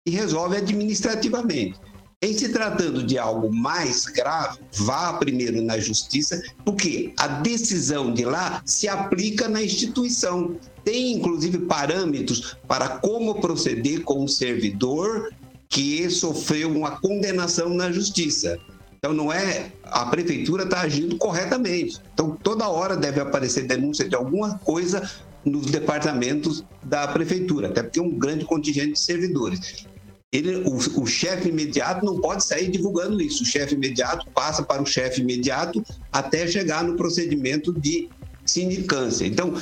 [0.05, 1.79] e resolve administrativamente.
[2.21, 8.25] Em se tratando de algo mais grave, vá primeiro na justiça, porque a decisão de
[8.25, 10.57] lá se aplica na instituição.
[10.83, 15.31] Tem inclusive parâmetros para como proceder com um servidor
[15.69, 18.59] que sofreu uma condenação na justiça.
[18.97, 22.01] Então não é a prefeitura está agindo corretamente.
[22.13, 25.09] Então toda hora deve aparecer denúncia de alguma coisa
[25.45, 29.85] nos departamentos da prefeitura, até porque é um grande contingente de servidores.
[30.31, 33.43] Ele, o, o chefe imediato não pode sair divulgando isso.
[33.43, 38.09] O chefe imediato passa para o chefe imediato até chegar no procedimento de
[38.45, 39.25] sindicância.
[39.25, 39.53] Então,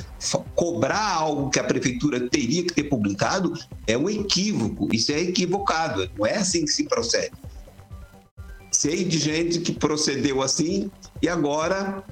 [0.56, 3.54] cobrar algo que a prefeitura teria que ter publicado
[3.86, 4.94] é um equívoco.
[4.94, 6.10] Isso é equivocado.
[6.18, 7.36] Não é assim que se procede.
[8.72, 10.92] Sei de gente que procedeu assim
[11.22, 12.04] e agora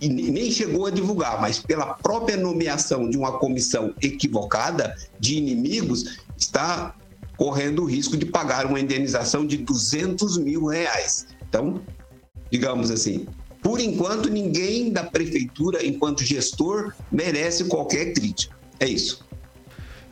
[0.00, 6.20] e nem chegou a divulgar, mas pela própria nomeação de uma comissão equivocada de inimigos,
[6.38, 6.94] está
[7.40, 11.26] correndo o risco de pagar uma indenização de 200 mil reais.
[11.48, 11.80] Então,
[12.50, 13.26] digamos assim,
[13.62, 18.54] por enquanto, ninguém da prefeitura, enquanto gestor, merece qualquer crítica.
[18.78, 19.24] É isso.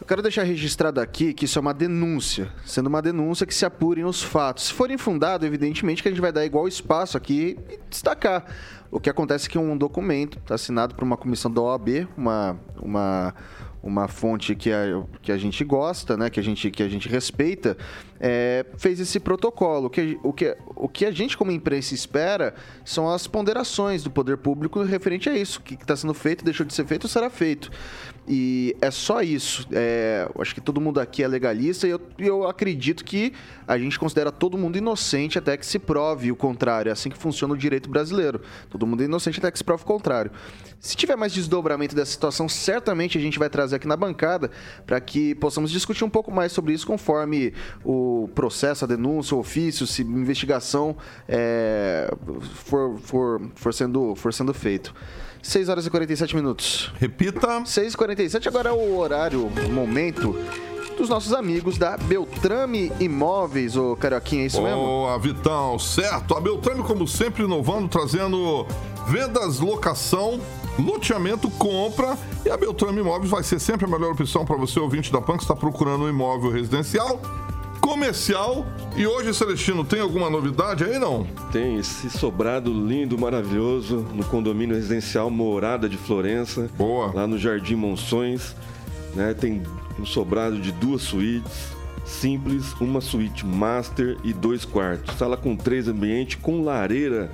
[0.00, 3.66] Eu quero deixar registrado aqui que isso é uma denúncia, sendo uma denúncia que se
[3.66, 4.68] apurem os fatos.
[4.68, 8.46] Se for infundado, evidentemente que a gente vai dar igual espaço aqui e destacar.
[8.90, 13.34] O que acontece é que um documento assinado por uma comissão da OAB, uma, uma
[13.82, 17.08] uma fonte que a, que a gente gosta, né, que, a gente, que a gente
[17.08, 17.76] respeita,
[18.20, 19.86] é, fez esse protocolo.
[19.86, 22.54] O que, o, que, o que a gente, como imprensa, espera
[22.84, 25.60] são as ponderações do poder público referente a isso.
[25.60, 27.70] O que está sendo feito, deixou de ser feito, será feito.
[28.28, 29.66] E é só isso.
[29.72, 33.32] É, acho que todo mundo aqui é legalista e eu, eu acredito que
[33.66, 36.90] a gente considera todo mundo inocente até que se prove o contrário.
[36.90, 38.42] É assim que funciona o direito brasileiro.
[38.68, 40.30] Todo mundo é inocente até que se prove o contrário.
[40.78, 44.50] Se tiver mais desdobramento dessa situação, certamente a gente vai trazer aqui na bancada
[44.86, 49.40] para que possamos discutir um pouco mais sobre isso conforme o processo, a denúncia, o
[49.40, 50.94] ofício, se investigação
[51.26, 52.14] é,
[52.64, 54.94] for, for, for, sendo, for sendo feito.
[55.42, 56.92] 6 horas e 47 minutos.
[56.98, 57.64] Repita.
[57.64, 60.34] 6 e 47 agora é o horário, o momento
[60.96, 64.80] dos nossos amigos da Beltrame Imóveis, ô Carioquinha, é isso mesmo?
[64.80, 66.36] Boa, Vitão, certo.
[66.36, 68.66] A Beltrame, como sempre, inovando, trazendo
[69.06, 70.40] vendas, locação,
[70.76, 72.18] loteamento, compra.
[72.44, 75.36] E a Beltrame Imóveis vai ser sempre a melhor opção para você, ouvinte da PAN,
[75.36, 77.20] que está procurando um imóvel residencial
[77.80, 78.66] comercial.
[78.96, 81.26] E hoje, Celestino, tem alguma novidade aí, não?
[81.52, 86.68] Tem esse sobrado lindo, maravilhoso, no condomínio residencial Morada de Florença.
[86.76, 87.12] Boa.
[87.14, 88.54] Lá no Jardim Monções.
[89.14, 89.34] Né?
[89.34, 89.62] Tem
[89.98, 95.14] um sobrado de duas suítes simples, uma suíte master e dois quartos.
[95.16, 97.30] Sala com três ambientes, com lareira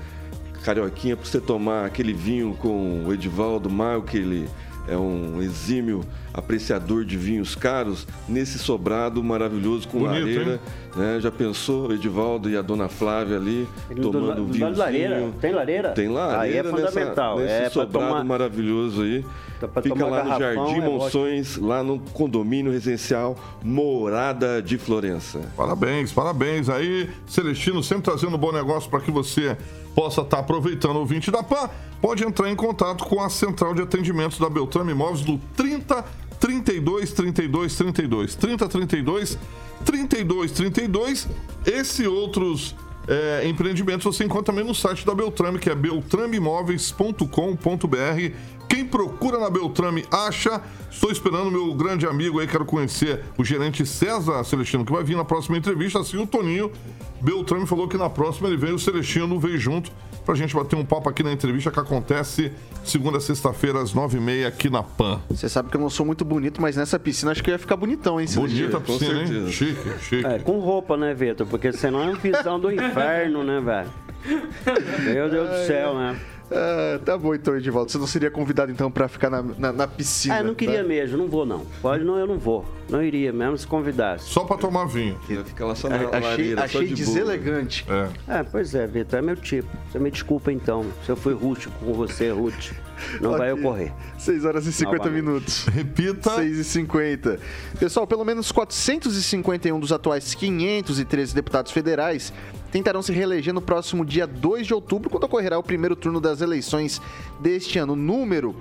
[0.64, 4.48] carioquinha para você tomar aquele vinho com o Edivaldo Maio, que ele
[4.88, 6.02] é um exímio
[6.34, 10.60] apreciador de vinhos caros, nesse sobrado maravilhoso com Bonito, lareira.
[10.96, 11.20] Né?
[11.20, 14.76] Já pensou, Edivaldo e a dona Flávia ali, Ele tomando do, vinho.
[14.76, 15.32] Lareira.
[15.40, 15.88] Tem lareira?
[15.90, 16.40] Tem lareira.
[16.40, 17.38] Aí é fundamental.
[17.38, 18.24] Nessa, nesse é sobrado tomar...
[18.24, 19.24] maravilhoso aí.
[19.82, 25.40] Fica lá no Jardim é Monções, lá no condomínio residencial Morada de Florença.
[25.56, 26.68] Parabéns, parabéns.
[26.68, 29.56] Aí, Celestino, sempre trazendo um bom negócio para que você
[29.94, 31.70] possa estar tá aproveitando o 20 da PAN.
[32.02, 36.04] Pode entrar em contato com a central de atendimentos da Beltrame Imóveis do 30
[36.40, 39.38] 32 32 32 30 32
[39.84, 41.28] 32 32.
[41.66, 42.74] Esse outros
[43.06, 48.34] é, empreendimentos você encontra também no site da Beltrame, que é beltrameimóveis.com.br.
[48.68, 50.60] Quem procura na Beltrame acha.
[50.90, 55.16] Estou esperando meu grande amigo aí, quero conhecer o gerente César Celestino, que vai vir
[55.16, 56.70] na próxima entrevista, assim o Toninho.
[57.20, 59.90] Beltrame falou que na próxima ele vem, o Celestino veio junto
[60.24, 62.52] pra gente bater um papo aqui na entrevista que acontece
[62.82, 65.20] segunda a sexta-feira às nove e meia aqui na PAN.
[65.30, 67.76] Você sabe que eu não sou muito bonito, mas nessa piscina acho que ia ficar
[67.76, 68.26] bonitão, hein?
[68.34, 69.50] Bonita a piscina, hein?
[69.50, 70.26] Chique, chique.
[70.26, 71.46] É, com roupa, né, Vitor?
[71.46, 73.90] Porque senão é uma visão do inferno, né, velho?
[75.04, 76.16] Meu Deus do céu, né?
[76.50, 77.90] Ah, tá bom então, Edivaldo.
[77.90, 80.36] Você não seria convidado então para ficar na, na, na, piscina?
[80.36, 80.88] Ah, eu não queria tá?
[80.88, 81.64] mesmo, não vou não.
[81.80, 82.64] Pode não, eu não vou.
[82.88, 84.26] Não iria mesmo se convidasse.
[84.26, 85.18] Só para tomar vinho.
[85.44, 87.86] Fica lá só na achei, lareira, achei só de deselegante.
[88.28, 88.40] É.
[88.40, 89.68] é, pois é, Vitor, é meu tipo.
[89.90, 92.72] Você me desculpa então, se eu fui rústico com você, Ruth.
[93.20, 93.38] Não okay.
[93.38, 93.92] vai ocorrer.
[94.18, 95.22] 6 horas e 50 Novamente.
[95.22, 95.66] minutos.
[95.66, 96.30] Repita.
[96.36, 97.40] 6 e 50.
[97.78, 102.32] Pessoal, pelo menos 451 dos atuais 513 deputados federais
[102.74, 106.40] tentarão se reeleger no próximo dia 2 de outubro, quando ocorrerá o primeiro turno das
[106.40, 107.00] eleições
[107.38, 107.94] deste ano.
[107.94, 108.52] Número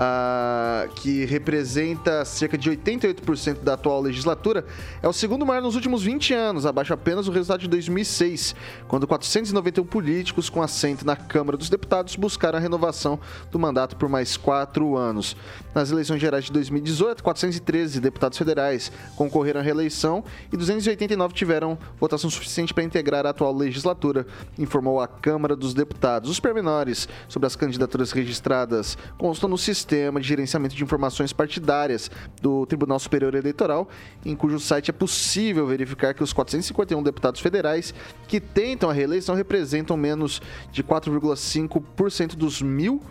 [0.00, 4.64] uh, que representa cerca de 88% da atual legislatura,
[5.02, 8.54] é o segundo maior nos últimos 20 anos, abaixo apenas do resultado de 2006,
[8.88, 13.20] quando 491 políticos com assento na Câmara dos Deputados buscaram a renovação
[13.50, 15.36] do mandato por mais quatro anos.
[15.74, 22.30] Nas eleições gerais de 2018, 413 deputados federais concorreram à reeleição e 289 tiveram votação
[22.30, 24.26] suficiente para integrar a atual legislatura,
[24.58, 26.30] informou a Câmara dos Deputados.
[26.30, 32.08] Os pormenores sobre as candidaturas registradas constam no sistema Sistema de Gerenciamento de Informações Partidárias
[32.40, 33.88] do Tribunal Superior Eleitoral,
[34.24, 37.92] em cujo site é possível verificar que os 451 deputados federais
[38.28, 43.02] que tentam a reeleição representam menos de 4,5% dos mil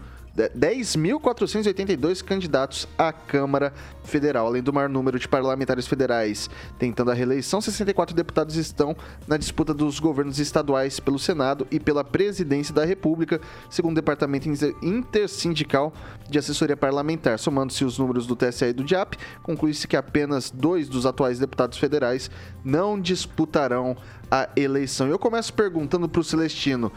[0.48, 3.74] 10.482 candidatos à Câmara
[4.04, 4.48] Federal.
[4.48, 8.96] Além do maior número de parlamentares federais tentando a reeleição, 64 deputados estão
[9.28, 14.48] na disputa dos governos estaduais pelo Senado e pela presidência da República, segundo o Departamento
[14.82, 15.94] Intersindical
[16.30, 17.38] de Assessoria Parlamentar.
[17.38, 21.78] Somando-se os números do TSE e do DIAP, conclui-se que apenas dois dos atuais deputados
[21.78, 22.32] federais
[22.64, 23.98] não disputarão
[24.32, 25.08] a eleição.
[25.08, 26.92] Eu começo perguntando para o Celestino: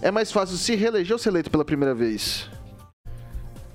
[0.00, 2.48] é mais fácil se reeleger ou ser eleito pela primeira vez?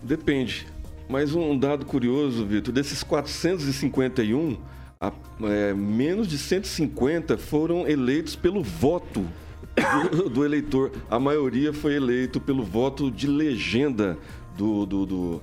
[0.02, 0.68] Depende.
[1.08, 4.58] Mas um dado curioso, Vitor, desses 451,
[5.00, 5.12] a,
[5.44, 9.26] é, menos de 150 foram eleitos pelo voto
[10.12, 10.92] do, do, eleitor.
[11.10, 14.18] A maioria foi eleito pelo voto de legenda
[14.58, 15.42] do, do, do,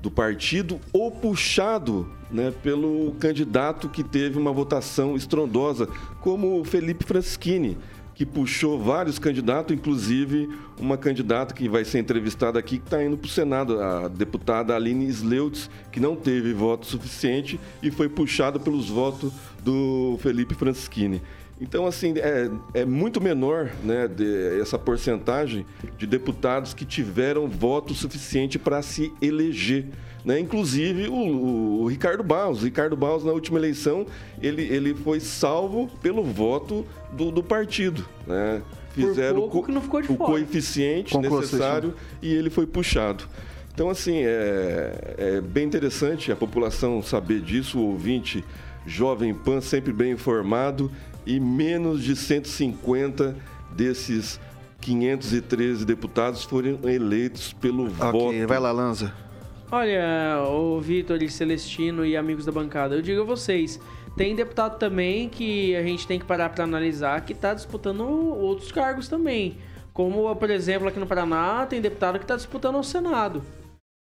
[0.00, 5.88] do partido ou puxado né, pelo candidato que teve uma votação estrondosa,
[6.20, 7.76] como o Felipe Fraschini
[8.18, 13.16] que puxou vários candidatos, inclusive uma candidata que vai ser entrevistada aqui, que está indo
[13.16, 18.58] para o Senado, a deputada Aline Sleutz, que não teve voto suficiente e foi puxada
[18.58, 21.22] pelos votos do Felipe Francisquini.
[21.60, 25.64] Então, assim, é, é muito menor né, de, essa porcentagem
[25.96, 29.86] de deputados que tiveram voto suficiente para se eleger.
[30.28, 30.38] Né?
[30.38, 32.60] Inclusive o, o, Ricardo Barros.
[32.60, 34.04] O Ricardo Barros, na última eleição,
[34.42, 38.04] ele, ele foi salvo pelo voto do, do partido.
[38.26, 38.60] Né?
[38.90, 39.64] Fizeram o, co
[40.06, 43.24] o coeficiente necessário e ele foi puxado.
[43.72, 48.44] Então, assim, é, é bem interessante a população saber disso, o ouvinte
[48.84, 50.92] Jovem Pan sempre bem informado
[51.24, 53.34] e menos de 150
[53.74, 54.38] desses
[54.82, 58.46] 513 deputados foram eleitos pelo okay, voto.
[58.46, 59.27] Vai lá, Lanza.
[59.70, 63.78] Olha, o Vitor e Celestino e amigos da bancada, eu digo a vocês,
[64.16, 68.72] tem deputado também que a gente tem que parar para analisar que está disputando outros
[68.72, 69.58] cargos também.
[69.92, 73.42] Como, por exemplo, aqui no Paraná, tem deputado que está disputando o Senado.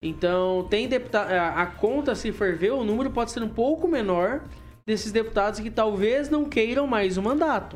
[0.01, 1.30] Então, tem deputado.
[1.30, 4.43] A conta, se for ver, o número pode ser um pouco menor
[4.86, 7.76] desses deputados que talvez não queiram mais o mandato.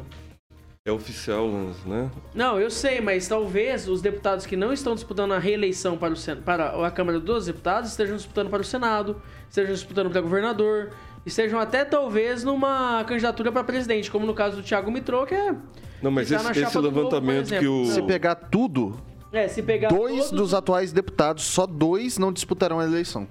[0.85, 1.47] É oficial,
[1.85, 2.11] né?
[2.35, 6.41] Não, eu sei, mas talvez os deputados que não estão disputando a reeleição para, o,
[6.43, 10.89] para a Câmara dos Deputados estejam disputando para o Senado, estejam disputando para governador,
[11.25, 15.55] estejam até talvez numa candidatura para presidente, como no caso do Thiago Mitrô, que é.
[16.01, 17.85] Não, mas tá esse, esse levantamento Globo, que o.
[17.85, 18.99] Se pegar tudo.
[19.31, 19.87] É, se pegar.
[19.87, 20.31] Dois todos...
[20.31, 23.25] dos atuais deputados, só dois não disputarão a eleição.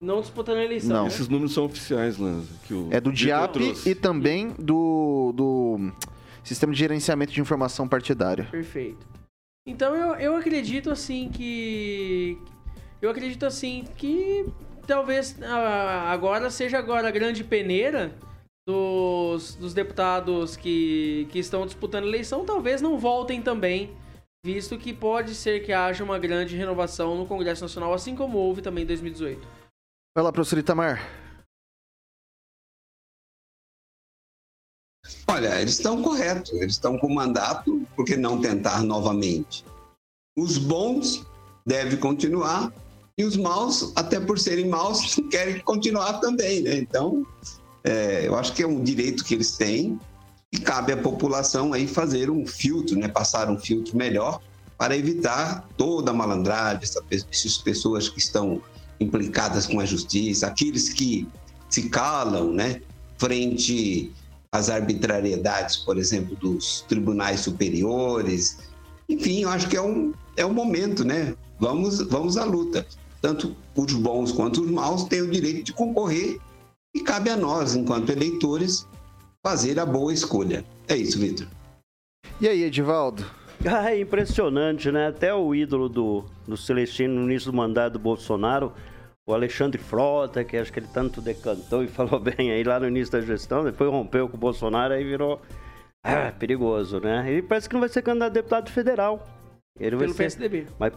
[0.00, 0.90] Não disputando a eleição.
[0.90, 1.02] Não.
[1.04, 1.08] Né?
[1.08, 2.48] Esses números são oficiais, Lanza.
[2.90, 5.32] é do DIAP e também do.
[5.36, 5.92] do
[6.46, 8.44] Sistema de Gerenciamento de Informação Partidária.
[8.44, 9.04] Perfeito.
[9.66, 12.38] Então eu, eu acredito assim que.
[13.02, 14.46] Eu acredito assim que
[14.86, 18.14] talvez ah, agora seja agora a grande peneira
[18.64, 23.96] dos, dos deputados que, que estão disputando a eleição, talvez não voltem também,
[24.44, 28.62] visto que pode ser que haja uma grande renovação no Congresso Nacional, assim como houve
[28.62, 29.46] também em 2018.
[30.16, 31.25] Vai lá, professor Itamar.
[35.28, 39.64] Olha, eles estão corretos, eles estão com mandato, por que não tentar novamente?
[40.36, 41.24] Os bons
[41.66, 42.72] devem continuar
[43.18, 46.76] e os maus, até por serem maus, querem continuar também, né?
[46.76, 47.26] Então,
[47.82, 49.98] é, eu acho que é um direito que eles têm
[50.52, 53.08] e cabe à população aí fazer um filtro, né?
[53.08, 54.40] Passar um filtro melhor
[54.76, 58.60] para evitar toda a malandragem, essas pessoas que estão
[59.00, 61.26] implicadas com a justiça, aqueles que
[61.68, 62.82] se calam, né?
[63.18, 64.12] Frente
[64.56, 68.58] as arbitrariedades, por exemplo, dos tribunais superiores.
[69.08, 71.34] Enfim, eu acho que é um, é um momento, né?
[71.60, 72.86] Vamos, vamos à luta.
[73.20, 76.38] Tanto os bons quanto os maus têm o direito de concorrer
[76.94, 78.86] e cabe a nós, enquanto eleitores,
[79.42, 80.64] fazer a boa escolha.
[80.88, 81.46] É isso, Vitor.
[82.40, 83.24] E aí, Edivaldo?
[83.64, 85.08] Ah, é impressionante, né?
[85.08, 88.72] Até o ídolo do, do Celestino no início do mandato do Bolsonaro
[89.26, 92.86] o Alexandre Frota, que acho que ele tanto decantou e falou bem aí lá no
[92.86, 95.42] início da gestão, depois rompeu com o Bolsonaro e virou
[96.04, 97.28] ah, perigoso, né?
[97.28, 99.26] Ele parece que não vai ser candidato a deputado federal.
[99.78, 100.66] Ele Pelo vai ser, PSDB.
[100.78, 100.92] Mas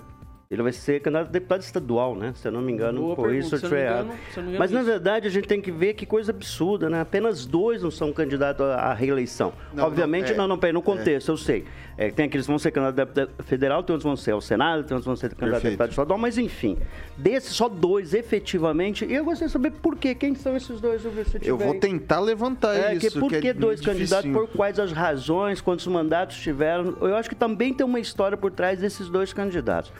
[0.52, 2.34] ele vai ser candidato a deputado estadual, né?
[2.36, 4.10] Se eu não me engano, Boa por isso eu estiver errado.
[4.58, 7.02] Mas na verdade a gente tem que ver que coisa absurda, né?
[7.02, 9.54] Apenas dois não são candidatos à reeleição.
[9.72, 11.32] Não, Obviamente, não, é, não, não, no contexto, é.
[11.34, 11.66] eu sei.
[11.96, 14.32] É, tem aqueles que vão ser candidatos a deputado federal, tem outros que vão ser
[14.32, 16.80] ao Senado, tem outros que vão ser candidatos a deputado estadual, mas enfim.
[17.16, 19.06] Desses, só dois efetivamente.
[19.06, 20.16] E eu gostaria de saber por quê.
[20.16, 21.06] Quem são esses dois?
[21.06, 23.12] Eu, eu vou tentar levantar é, isso.
[23.12, 24.32] Que, por que, que dois candidatos?
[24.32, 25.62] Por quais as razões?
[25.62, 26.98] Quantos mandatos tiveram?
[27.02, 29.94] Eu acho que também tem uma história por trás desses dois candidatos.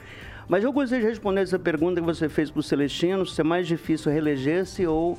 [0.50, 3.44] Mas eu gostaria de responder essa pergunta que você fez para o Celestino, se é
[3.44, 5.16] mais difícil reeleger-se ou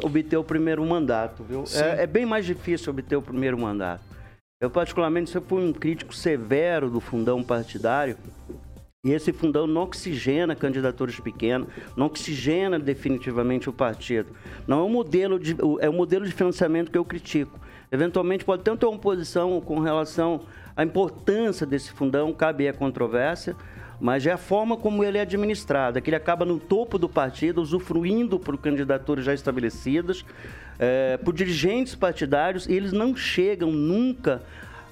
[0.00, 1.64] obter o primeiro mandato, viu?
[1.74, 4.04] É, é, bem mais difícil obter o primeiro mandato.
[4.60, 8.16] Eu, particularmente, eu fui um crítico severo do fundão partidário
[9.04, 14.30] E esse fundão não oxigena candidaturas pequenas, não oxigena definitivamente o partido.
[14.68, 17.58] Não é o modelo de, é o modelo de financiamento que eu critico.
[17.90, 20.42] Eventualmente pode ter uma posição com relação
[20.76, 23.56] à importância desse fundão, cabe a controvérsia,
[24.00, 27.08] mas é a forma como ele é administrado, é que ele acaba no topo do
[27.08, 30.24] partido, usufruindo por candidaturas já estabelecidas,
[30.78, 34.42] é, por dirigentes partidários, e eles não chegam nunca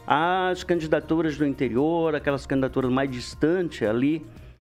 [0.06, 4.24] às candidaturas do interior, aquelas candidaturas mais distantes ali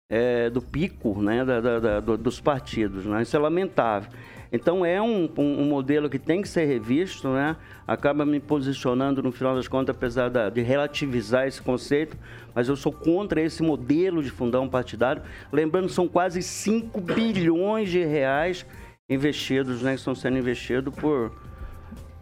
[0.09, 3.05] é, do pico né, da, da, da, dos partidos.
[3.05, 3.21] Né?
[3.21, 4.09] Isso é lamentável.
[4.51, 7.55] Então é um, um, um, modelo que tem que ser revisto, né?
[7.87, 12.17] Acaba me posicionando no final das contas, apesar da, de relativizar esse conceito,
[12.55, 15.21] mas eu sou contra esse modelo de fundão partidário.
[15.51, 18.65] Lembrando, são quase 5 bilhões de reais
[19.09, 19.91] investidos, né?
[19.91, 21.31] Que estão sendo investidos por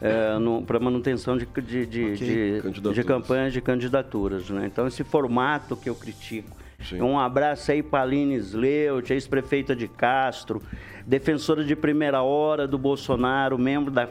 [0.01, 2.61] é, para manutenção de, de, de, okay.
[2.71, 4.65] de, de campanhas de candidaturas, né?
[4.65, 6.64] Então esse formato que eu critico.
[6.83, 7.01] Sim.
[7.01, 10.61] Um abraço aí para Aline Sleut, ex-prefeita de Castro,
[11.05, 14.09] defensora de primeira hora do Bolsonaro, membro da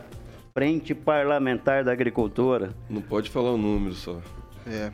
[0.52, 2.74] Frente Parlamentar da Agricultura.
[2.88, 4.20] Não pode falar o número só.
[4.66, 4.92] É.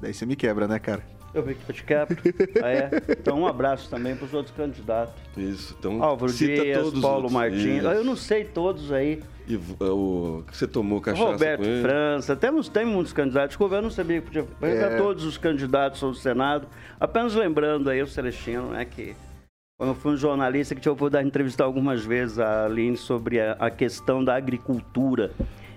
[0.00, 1.02] Daí você me quebra, né, cara?
[1.34, 2.16] Eu vi que eu te quebro.
[2.62, 2.90] ah, é?
[3.08, 5.14] Então um abraço também para os outros candidatos.
[5.36, 6.02] Isso, então.
[6.02, 7.82] Álvaro Dias, Paulo Martins.
[7.82, 9.22] Eu não sei todos aí.
[9.48, 13.56] E o que você tomou cachaça Roberto França, temos, tem muitos candidatos.
[13.56, 14.96] O governo não sabia que podia é.
[14.96, 16.68] todos os candidatos ao Senado.
[17.00, 19.16] Apenas lembrando aí o Celestino, né, que
[19.76, 22.96] quando eu fui um jornalista que tive a oportunidade de entrevistar algumas vezes a Aline
[22.96, 25.32] sobre a, a questão da agricultura.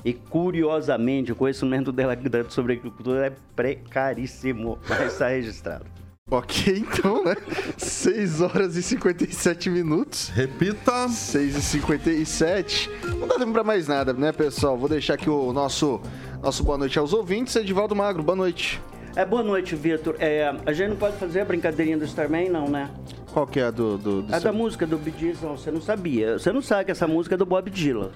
[0.05, 2.15] E curiosamente, o conhecimento dela
[2.47, 4.77] sobre agricultura é precaríssimo.
[4.87, 5.83] Mas está registrado.
[6.29, 7.35] Ok, então, né?
[7.75, 10.29] 6 horas e 57 minutos.
[10.29, 11.07] Repita.
[11.07, 12.89] 6 e 57.
[13.19, 14.77] Não dá tempo pra mais nada, né, pessoal?
[14.77, 15.99] Vou deixar aqui o nosso,
[16.41, 17.55] nosso boa noite aos ouvintes.
[17.55, 18.79] Edivaldo Magro, boa noite.
[19.15, 20.15] É, boa noite, Vitor.
[20.19, 22.91] É, a gente não pode fazer a brincadeirinha do Starman, não, né?
[23.31, 23.97] Qual que é a do...
[23.97, 24.51] do, do a seu...
[24.51, 26.37] da música do Bee não, você não sabia.
[26.37, 28.11] Você não sabe que essa música é do Bob Dylan.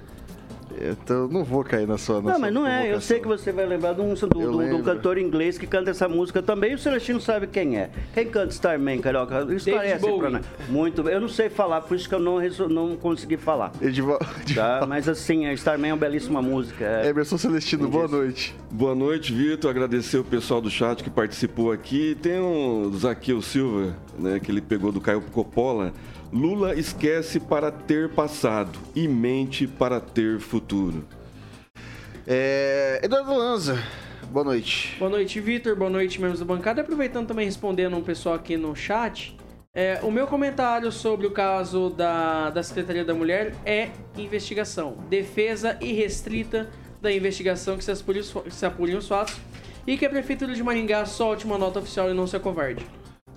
[0.80, 2.22] Então não vou cair na sua.
[2.22, 2.94] Na não, mas não é.
[2.94, 5.92] Eu sei que você vai lembrar de um, do, do, do, cantor inglês que canta
[5.92, 6.72] essa música também.
[6.72, 7.90] E o Celestino sabe quem é.
[8.14, 9.48] Quem canta Starman, Carioca?
[9.54, 10.46] Esclarece pra nós.
[10.70, 11.14] Muito bem.
[11.14, 12.40] Eu não sei falar, por isso que eu não,
[12.70, 13.72] não consegui falar.
[13.82, 14.20] Edival...
[14.54, 14.86] Tá?
[14.88, 16.86] Mas assim, a Starman é uma belíssima música.
[16.86, 17.10] É.
[17.10, 18.56] Emerson Celestino, boa noite.
[18.72, 19.70] Boa noite, Vitor.
[19.70, 22.16] Agradecer o pessoal do chat que participou aqui.
[22.22, 25.94] Tem um Zaqueu Silva, né, que ele pegou do Caio Coppola.
[26.32, 31.04] Lula esquece para ter passado e mente para ter futuro.
[32.28, 33.00] É...
[33.04, 33.84] Eduardo Lanza,
[34.30, 34.96] boa noite.
[35.00, 35.76] Boa noite, Vitor.
[35.76, 36.82] Boa noite, membros da bancada.
[36.82, 39.36] Aproveitando também respondendo um pessoal aqui no chat.
[39.74, 44.98] É, o meu comentário sobre o caso da, da Secretaria da Mulher é investigação.
[45.10, 46.70] Defesa irrestrita
[47.02, 49.36] da investigação que se apurem os fatos
[49.88, 52.86] e que a Prefeitura de Maringá solte uma nota oficial e não se acovarde.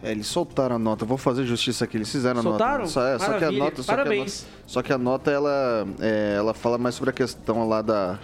[0.03, 1.05] É, eles soltaram a nota.
[1.05, 1.97] Vou fazer justiça aqui.
[1.97, 2.79] Eles fizeram a soltaram?
[2.79, 2.91] nota.
[2.91, 3.83] Só, é, só que a nota.
[3.83, 4.41] Só Parabéns.
[4.41, 7.69] Que a nota, só que a nota ela, é, ela fala mais sobre a questão
[7.69, 8.19] lá da,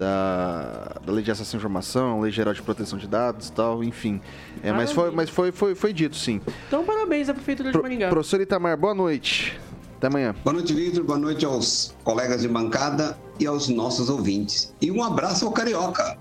[0.00, 3.84] da, da lei de acesso à informação, lei geral de proteção de dados e tal,
[3.84, 4.20] enfim.
[4.62, 6.40] É, mas foi, mas foi, foi, foi dito, sim.
[6.66, 8.08] Então, parabéns à Prefeitura de Maringá.
[8.08, 9.58] Professor Itamar, boa noite.
[9.96, 10.34] Até amanhã.
[10.44, 11.04] Boa noite, Vitor.
[11.04, 14.74] Boa noite aos colegas de bancada e aos nossos ouvintes.
[14.80, 16.18] E um abraço ao Carioca.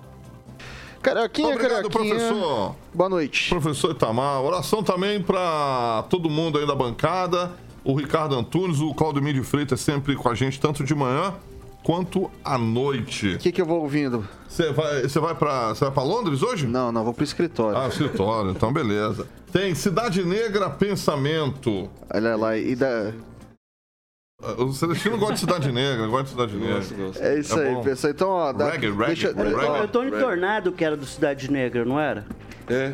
[1.04, 2.16] Carioquinha, Obrigado, Carioquinha.
[2.16, 2.76] professor.
[2.94, 3.50] Boa noite.
[3.50, 4.42] Professor Itamar.
[4.42, 7.52] Oração também para todo mundo aí da bancada.
[7.84, 11.34] O Ricardo Antunes, o Claudemir de Freitas sempre com a gente, tanto de manhã
[11.84, 13.34] quanto à noite.
[13.34, 14.26] O que, que eu vou ouvindo?
[14.48, 16.66] Você vai, você vai para você vai para Londres hoje?
[16.66, 17.78] Não, não, vou pro escritório.
[17.78, 19.28] Ah, escritório, então beleza.
[19.52, 21.90] Tem Cidade Negra Pensamento.
[22.14, 23.12] Olha lá, e da
[24.58, 26.82] o Celestino gosta de Cidade Negra, gosta de Cidade Negra.
[27.20, 27.82] É isso é aí, bom.
[27.84, 28.12] pessoal.
[28.14, 31.50] Então, ó, dá, reggae, reggae, deixa, reggae, ó, o Tony Tornado que era do Cidade
[31.52, 32.26] Negra, não era?
[32.68, 32.94] É.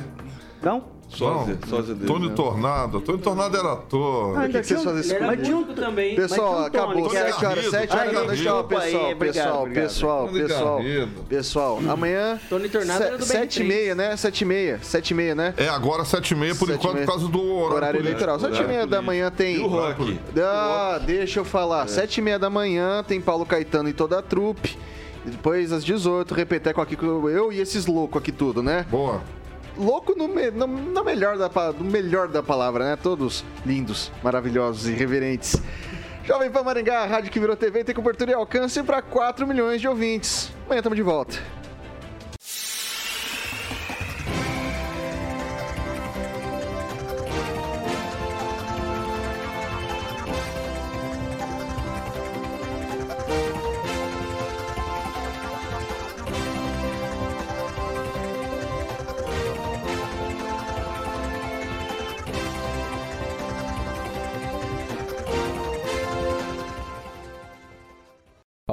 [0.61, 0.98] Não?
[1.09, 2.05] Sósia, sósia dele.
[2.05, 2.35] Tony né?
[2.35, 3.01] Tornado.
[3.01, 4.37] Tony Tornado era ator.
[4.37, 6.15] Ah, o que, que vocês fazem isso Mas também.
[6.15, 7.09] Pessoal, acabou.
[7.09, 8.41] 7 horas, 7 horas da noite.
[8.41, 10.79] Pessoal, pessoal, pessoal, pessoal.
[11.27, 12.39] Pessoal, amanhã.
[12.47, 14.15] Tony Tornado era do 7 e meia, né?
[14.15, 14.79] 7 e meia.
[14.81, 15.53] 7 e meia, né?
[15.57, 18.39] É, agora 7 e meia, por enquanto, por causa do horário, horário eleitoral.
[18.39, 19.55] 7 e meia da manhã tem.
[19.55, 20.19] E o rock?
[20.37, 21.87] Ah, deixa eu falar.
[21.87, 24.77] 7 e meia da manhã tem Paulo Caetano e toda a trupe.
[25.25, 28.85] Depois, às 18, repeteco aqui com eu e esses loucos aqui tudo, né?
[28.89, 29.21] Boa
[29.79, 32.95] louco no, no, no, melhor da, no melhor da palavra, né?
[33.01, 35.55] Todos lindos, maravilhosos e reverentes.
[36.25, 39.81] Jovem Pan Maringá, a rádio que virou TV, tem cobertura e alcance para 4 milhões
[39.81, 40.51] de ouvintes.
[40.65, 41.39] Amanhã estamos de volta.